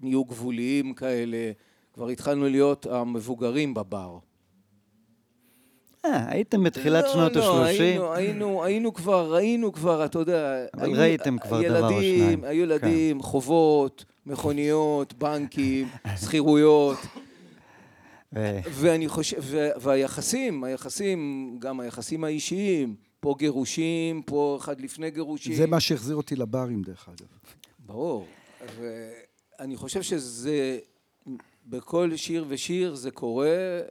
נהיו 0.00 0.24
גבוליים 0.24 0.94
כאלה, 0.94 1.52
כבר 1.92 2.08
התחלנו 2.08 2.48
להיות 2.48 2.86
המבוגרים 2.86 3.74
בבר. 3.74 4.18
אה, 6.04 6.24
הייתם 6.28 6.64
בתחילת 6.64 7.04
לא, 7.04 7.12
שנות 7.12 7.36
לא, 7.36 7.64
ה-30. 7.64 7.66
היינו, 7.68 8.14
היינו, 8.14 8.64
היינו 8.64 8.94
כבר, 8.94 9.34
ראינו 9.34 9.72
כבר, 9.72 10.04
אתה 10.04 10.18
יודע... 10.18 10.64
אבל 10.74 11.00
ראיתם 11.00 11.38
כבר 11.38 11.62
דבר 11.68 11.86
או 11.86 11.92
ילדים, 11.92 12.20
שניים. 12.24 12.44
היו 12.44 12.62
ילדים, 12.62 13.22
חובות, 13.22 14.04
מכוניות, 14.26 15.14
בנקים, 15.14 15.88
שכירויות. 16.22 16.98
ואני 18.72 19.08
חושב, 19.08 19.36
ו- 19.40 19.68
והיחסים, 19.80 20.64
היחסים, 20.64 21.18
גם 21.58 21.80
היחסים 21.80 22.24
האישיים, 22.24 22.94
פה 23.20 23.34
גירושים, 23.38 24.22
פה 24.22 24.56
אחד 24.60 24.80
לפני 24.80 25.10
גירושים. 25.10 25.54
זה 25.54 25.66
מה 25.66 25.80
שהחזיר 25.80 26.16
אותי 26.16 26.36
לברים, 26.36 26.82
דרך 26.82 27.08
אגב. 27.08 27.26
ברור. 27.86 28.26
ואני 28.80 29.76
חושב 29.76 30.02
שזה, 30.02 30.78
בכל 31.66 32.10
שיר 32.16 32.44
ושיר 32.48 32.94
זה 32.94 33.10
קורה, 33.10 33.48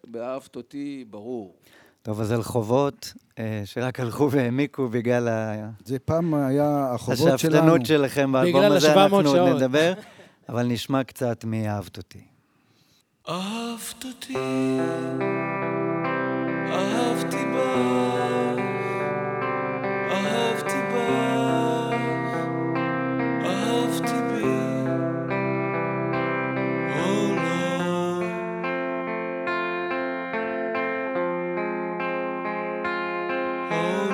באהבת 0.07 0.55
אותי, 0.55 1.05
ברור. 1.09 1.55
טוב, 2.01 2.21
אז 2.21 2.31
על 2.31 2.43
חובות 2.43 3.13
אה, 3.39 3.61
שרק 3.65 3.99
הלכו 3.99 4.31
והעמיקו 4.31 4.87
בגלל 4.89 5.27
ה- 5.27 5.69
זה 5.85 5.99
פעם 5.99 6.33
היה 6.33 6.91
החובות 6.93 7.17
שלנו. 7.17 7.33
השאפתנות 7.35 7.85
שלכם 7.85 8.31
באלבום 8.31 8.61
הזה, 8.63 8.77
ה- 8.77 8.79
700 8.93 9.25
אנחנו 9.25 9.41
עוד. 9.41 9.55
נדבר, 9.55 9.93
אבל 10.49 10.63
נשמע 10.67 11.03
קצת 11.03 11.45
מי 11.45 11.69
אהבת 11.69 11.97
אותי. 11.97 12.19
אהבת 13.29 14.05
אותי, 14.05 14.79
אהבתי 16.71 17.45
בך, 17.53 18.61
אהבתי 20.11 20.81
בך, 20.93 21.95
אהבתי 23.45 24.21
בי, 24.29 24.43
או 26.95 27.35
לא. 27.35 28.21
או 33.71 34.07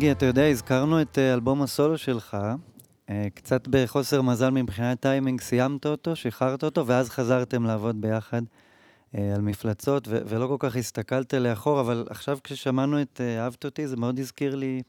איגי, 0.00 0.12
אתה 0.12 0.26
יודע, 0.26 0.46
הזכרנו 0.46 1.02
את 1.02 1.18
אה, 1.18 1.34
אלבום 1.34 1.62
הסולו 1.62 1.98
שלך. 1.98 2.36
אה, 3.10 3.26
קצת 3.34 3.68
בחוסר 3.68 4.22
מזל 4.22 4.50
מבחינת 4.50 5.00
טיימינג, 5.00 5.40
סיימת 5.40 5.86
אותו, 5.86 6.16
שחררת 6.16 6.64
אותו, 6.64 6.86
ואז 6.86 7.10
חזרתם 7.10 7.64
לעבוד 7.64 8.00
ביחד 8.00 8.42
אה, 9.14 9.34
על 9.34 9.40
מפלצות, 9.40 10.08
ולא 10.08 10.46
כל 10.46 10.56
כך 10.58 10.76
הסתכלת 10.76 11.34
לאחור, 11.34 11.80
אבל 11.80 12.06
עכשיו 12.10 12.38
כששמענו 12.44 13.02
את 13.02 13.20
אה, 13.20 13.44
אהבת 13.44 13.64
אותי, 13.64 13.86
זה 13.86 13.96
מאוד 13.96 14.18
הזכיר 14.18 14.56
לי 14.56 14.82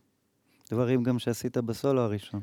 דברים 0.69 1.03
גם 1.03 1.19
שעשית 1.19 1.57
בסולו 1.57 2.01
הראשון. 2.01 2.41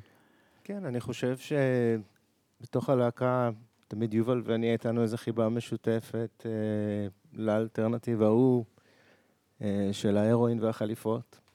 כן, 0.64 0.84
אני 0.84 1.00
חושב 1.00 1.36
שבתוך 1.38 2.90
הלהקה, 2.90 3.50
תמיד 3.88 4.14
יובל 4.14 4.42
ואני 4.44 4.66
הייתה 4.66 4.88
לנו 4.88 5.02
איזו 5.02 5.16
חיבה 5.16 5.48
משותפת 5.48 6.46
לאלטרנטיב 7.32 8.22
ההוא 8.22 8.64
של 9.92 10.16
ההרואין 10.16 10.60
והחליפות. 10.60 11.47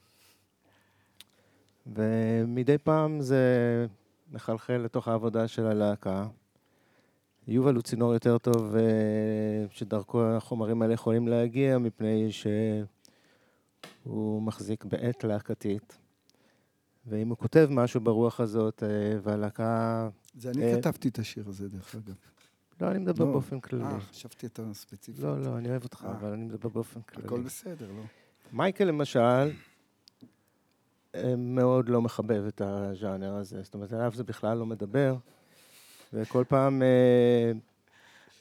ומדי 1.87 2.77
פעם 2.77 3.21
זה 3.21 3.85
מחלחל 4.31 4.77
לתוך 4.77 5.07
העבודה 5.07 5.47
של 5.47 5.65
הלהקה. 5.65 6.27
יובל 7.47 7.75
הוא 7.75 7.81
צינור 7.81 8.13
יותר 8.13 8.37
טוב 8.37 8.75
אה, 8.75 9.65
שדרכו 9.71 10.23
החומרים 10.23 10.81
האלה 10.81 10.93
יכולים 10.93 11.27
להגיע, 11.27 11.77
מפני 11.77 12.27
שהוא 12.31 14.41
מחזיק 14.41 14.85
בעת 14.85 15.23
להקתית. 15.23 15.97
ואם 17.05 17.29
הוא 17.29 17.37
כותב 17.37 17.67
משהו 17.71 18.01
ברוח 18.01 18.39
הזאת, 18.39 18.83
אה, 18.83 19.19
והלהקה... 19.23 20.09
זה 20.37 20.49
אני 20.49 20.63
אה, 20.63 20.77
כתבתי 20.77 21.07
את 21.07 21.19
השיר 21.19 21.49
הזה, 21.49 21.69
דרך 21.69 21.95
אגב. 21.95 22.15
לא, 22.81 22.91
אני 22.91 22.99
מדבר 22.99 23.25
לא. 23.25 23.31
באופן 23.31 23.59
כללי. 23.59 23.83
אה, 23.83 23.99
חשבתי 23.99 24.45
אתה 24.45 24.73
ספציפי. 24.73 25.21
לא, 25.21 25.41
לא, 25.41 25.57
אני 25.57 25.69
אוהב 25.69 25.83
אותך. 25.83 26.07
אבל 26.19 26.33
אני 26.33 26.45
מדבר 26.45 26.69
באופן 26.69 27.01
כללי. 27.01 27.25
הכל 27.25 27.41
בסדר, 27.41 27.91
לא? 27.91 28.03
מייקל 28.53 28.83
למשל, 28.83 29.51
מאוד 31.37 31.89
לא 31.89 32.01
מחבב 32.01 32.45
את 32.47 32.61
הז'אנר 32.61 33.35
הזה, 33.35 33.61
זאת 33.61 33.73
אומרת, 33.73 33.93
עליו 33.93 34.11
זה 34.15 34.23
בכלל 34.23 34.57
לא 34.57 34.65
מדבר, 34.65 35.15
וכל 36.13 36.43
פעם 36.47 36.81
אה, 36.81 37.51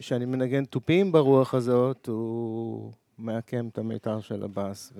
שאני 0.00 0.24
מנגן 0.24 0.64
תופים 0.64 1.12
ברוח 1.12 1.54
הזאת, 1.54 2.06
הוא 2.06 2.92
מעקם 3.18 3.68
את 3.68 3.78
המיתר 3.78 4.20
של 4.20 4.42
הבאס 4.42 4.92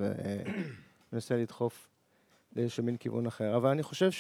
ומנסה 1.12 1.37
לדחוף 1.37 1.89
לאיזשהו 2.57 2.85
מין 2.85 2.97
כיוון 2.97 3.27
אחר. 3.27 3.57
אבל 3.57 3.70
אני 3.70 3.83
חושב 3.83 4.11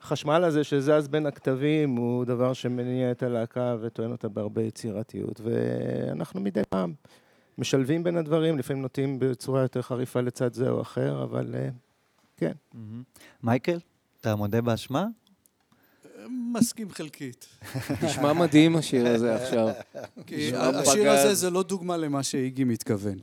שהחשמל 0.00 0.44
הזה 0.44 0.64
שזז 0.64 1.08
בין 1.08 1.26
הכתבים 1.26 1.96
הוא 1.96 2.24
דבר 2.24 2.52
שמניע 2.52 3.10
את 3.10 3.22
הלהקה 3.22 3.76
וטוען 3.80 4.12
אותה 4.12 4.28
בהרבה 4.28 4.62
יצירתיות, 4.62 5.40
ואנחנו 5.44 6.40
מדי 6.40 6.62
פעם 6.68 6.94
משלבים 7.58 8.02
בין 8.02 8.16
הדברים, 8.16 8.58
לפעמים 8.58 8.82
נוטים 8.82 9.18
בצורה 9.18 9.62
יותר 9.62 9.82
חריפה 9.82 10.20
לצד 10.20 10.52
זה 10.52 10.70
או 10.70 10.80
אחר, 10.80 11.22
אבל 11.22 11.54
אה, 11.54 11.68
כן. 12.42 12.52
מייקל, 13.42 13.78
אתה 14.20 14.36
מודה 14.36 14.60
באשמה? 14.60 15.06
מסכים 16.28 16.90
חלקית. 16.90 17.46
נשמע 18.02 18.32
מדהים 18.32 18.76
השיר 18.76 19.06
הזה 19.06 19.34
עכשיו. 19.42 19.68
השיר. 20.54 21.10
הזה 21.10 21.34
זה 21.34 21.50
לא 21.50 21.62
דוגמה 21.62 21.96
למה 21.96 22.22
שאיגי 22.22 22.64
מתכוון. 22.64 23.18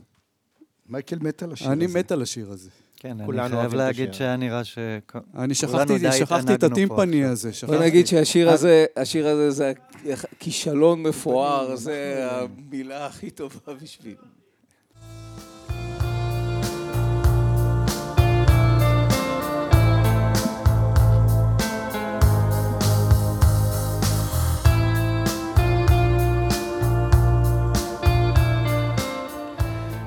מייקל 0.90 1.20
מת 1.22 1.44
על 1.44 1.52
השיר 1.54 1.72
אני 1.72 1.86
הזה. 1.86 2.00
מת 2.00 2.12
על 2.12 2.22
השיר 2.22 2.52
הזה. 2.52 2.70
כן, 2.96 3.22
אני 3.22 3.50
חייב 3.50 3.74
להגיד. 3.74 4.14
שהיה 4.14 4.36
נראה 4.38 4.64
ש... 4.64 4.78
אני 5.36 5.56
שכחתי 5.56 6.00
די 6.00 6.12
שכחתי 6.12 6.54
את 6.54 6.64
הטימפני. 6.64 7.24
הזה. 7.26 7.52
בוא. 7.68 7.76
נגיד 7.76 8.08
שהשיר 8.08 8.50
הזה, 8.50 8.86
השיר 8.96 9.28
הזה 9.28 9.52
זה 9.52 9.74
כישלון 10.40 11.04
מפואר, 11.04 11.76
זה 11.76 12.28
המילה 12.32 13.06
הכי 13.06 13.32
טובה 13.32 13.74
בשביל. 13.82 14.16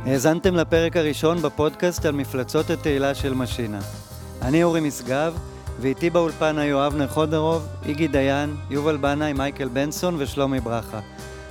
האזנתם 0.07 0.55
לפרק 0.55 0.97
הראשון 0.97 1.43
בפודקאסט 1.43 2.07
על 2.07 2.15
מפלצות 2.15 2.71
התהילה 2.71 3.15
של 3.15 3.35
משינה. 3.35 3.79
אני 4.43 4.63
אורי 4.63 4.81
משגב, 4.81 5.35
ואיתי 5.81 6.11
באולפן 6.11 6.59
היו 6.59 6.87
אבנר 6.87 7.09
חודרוב, 7.09 7.67
איגי 7.87 8.09
דיין, 8.09 8.57
יובל 8.71 8.97
בנאי, 8.97 9.33
מייקל 9.33 9.69
בנסון 9.69 10.15
ושלומי 10.19 10.61
ברכה. 10.61 11.01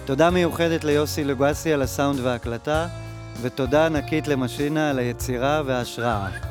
תודה 0.06 0.30
מיוחדת 0.30 0.84
ליוסי 0.84 1.24
לוגסי 1.24 1.74
על 1.74 1.82
הסאונד 1.82 2.20
וההקלטה, 2.20 2.88
ותודה 3.42 3.86
ענקית 3.86 4.28
למשינה 4.28 4.90
על 4.90 5.00
היצירה 5.00 5.62
וההשראה. 5.66 6.51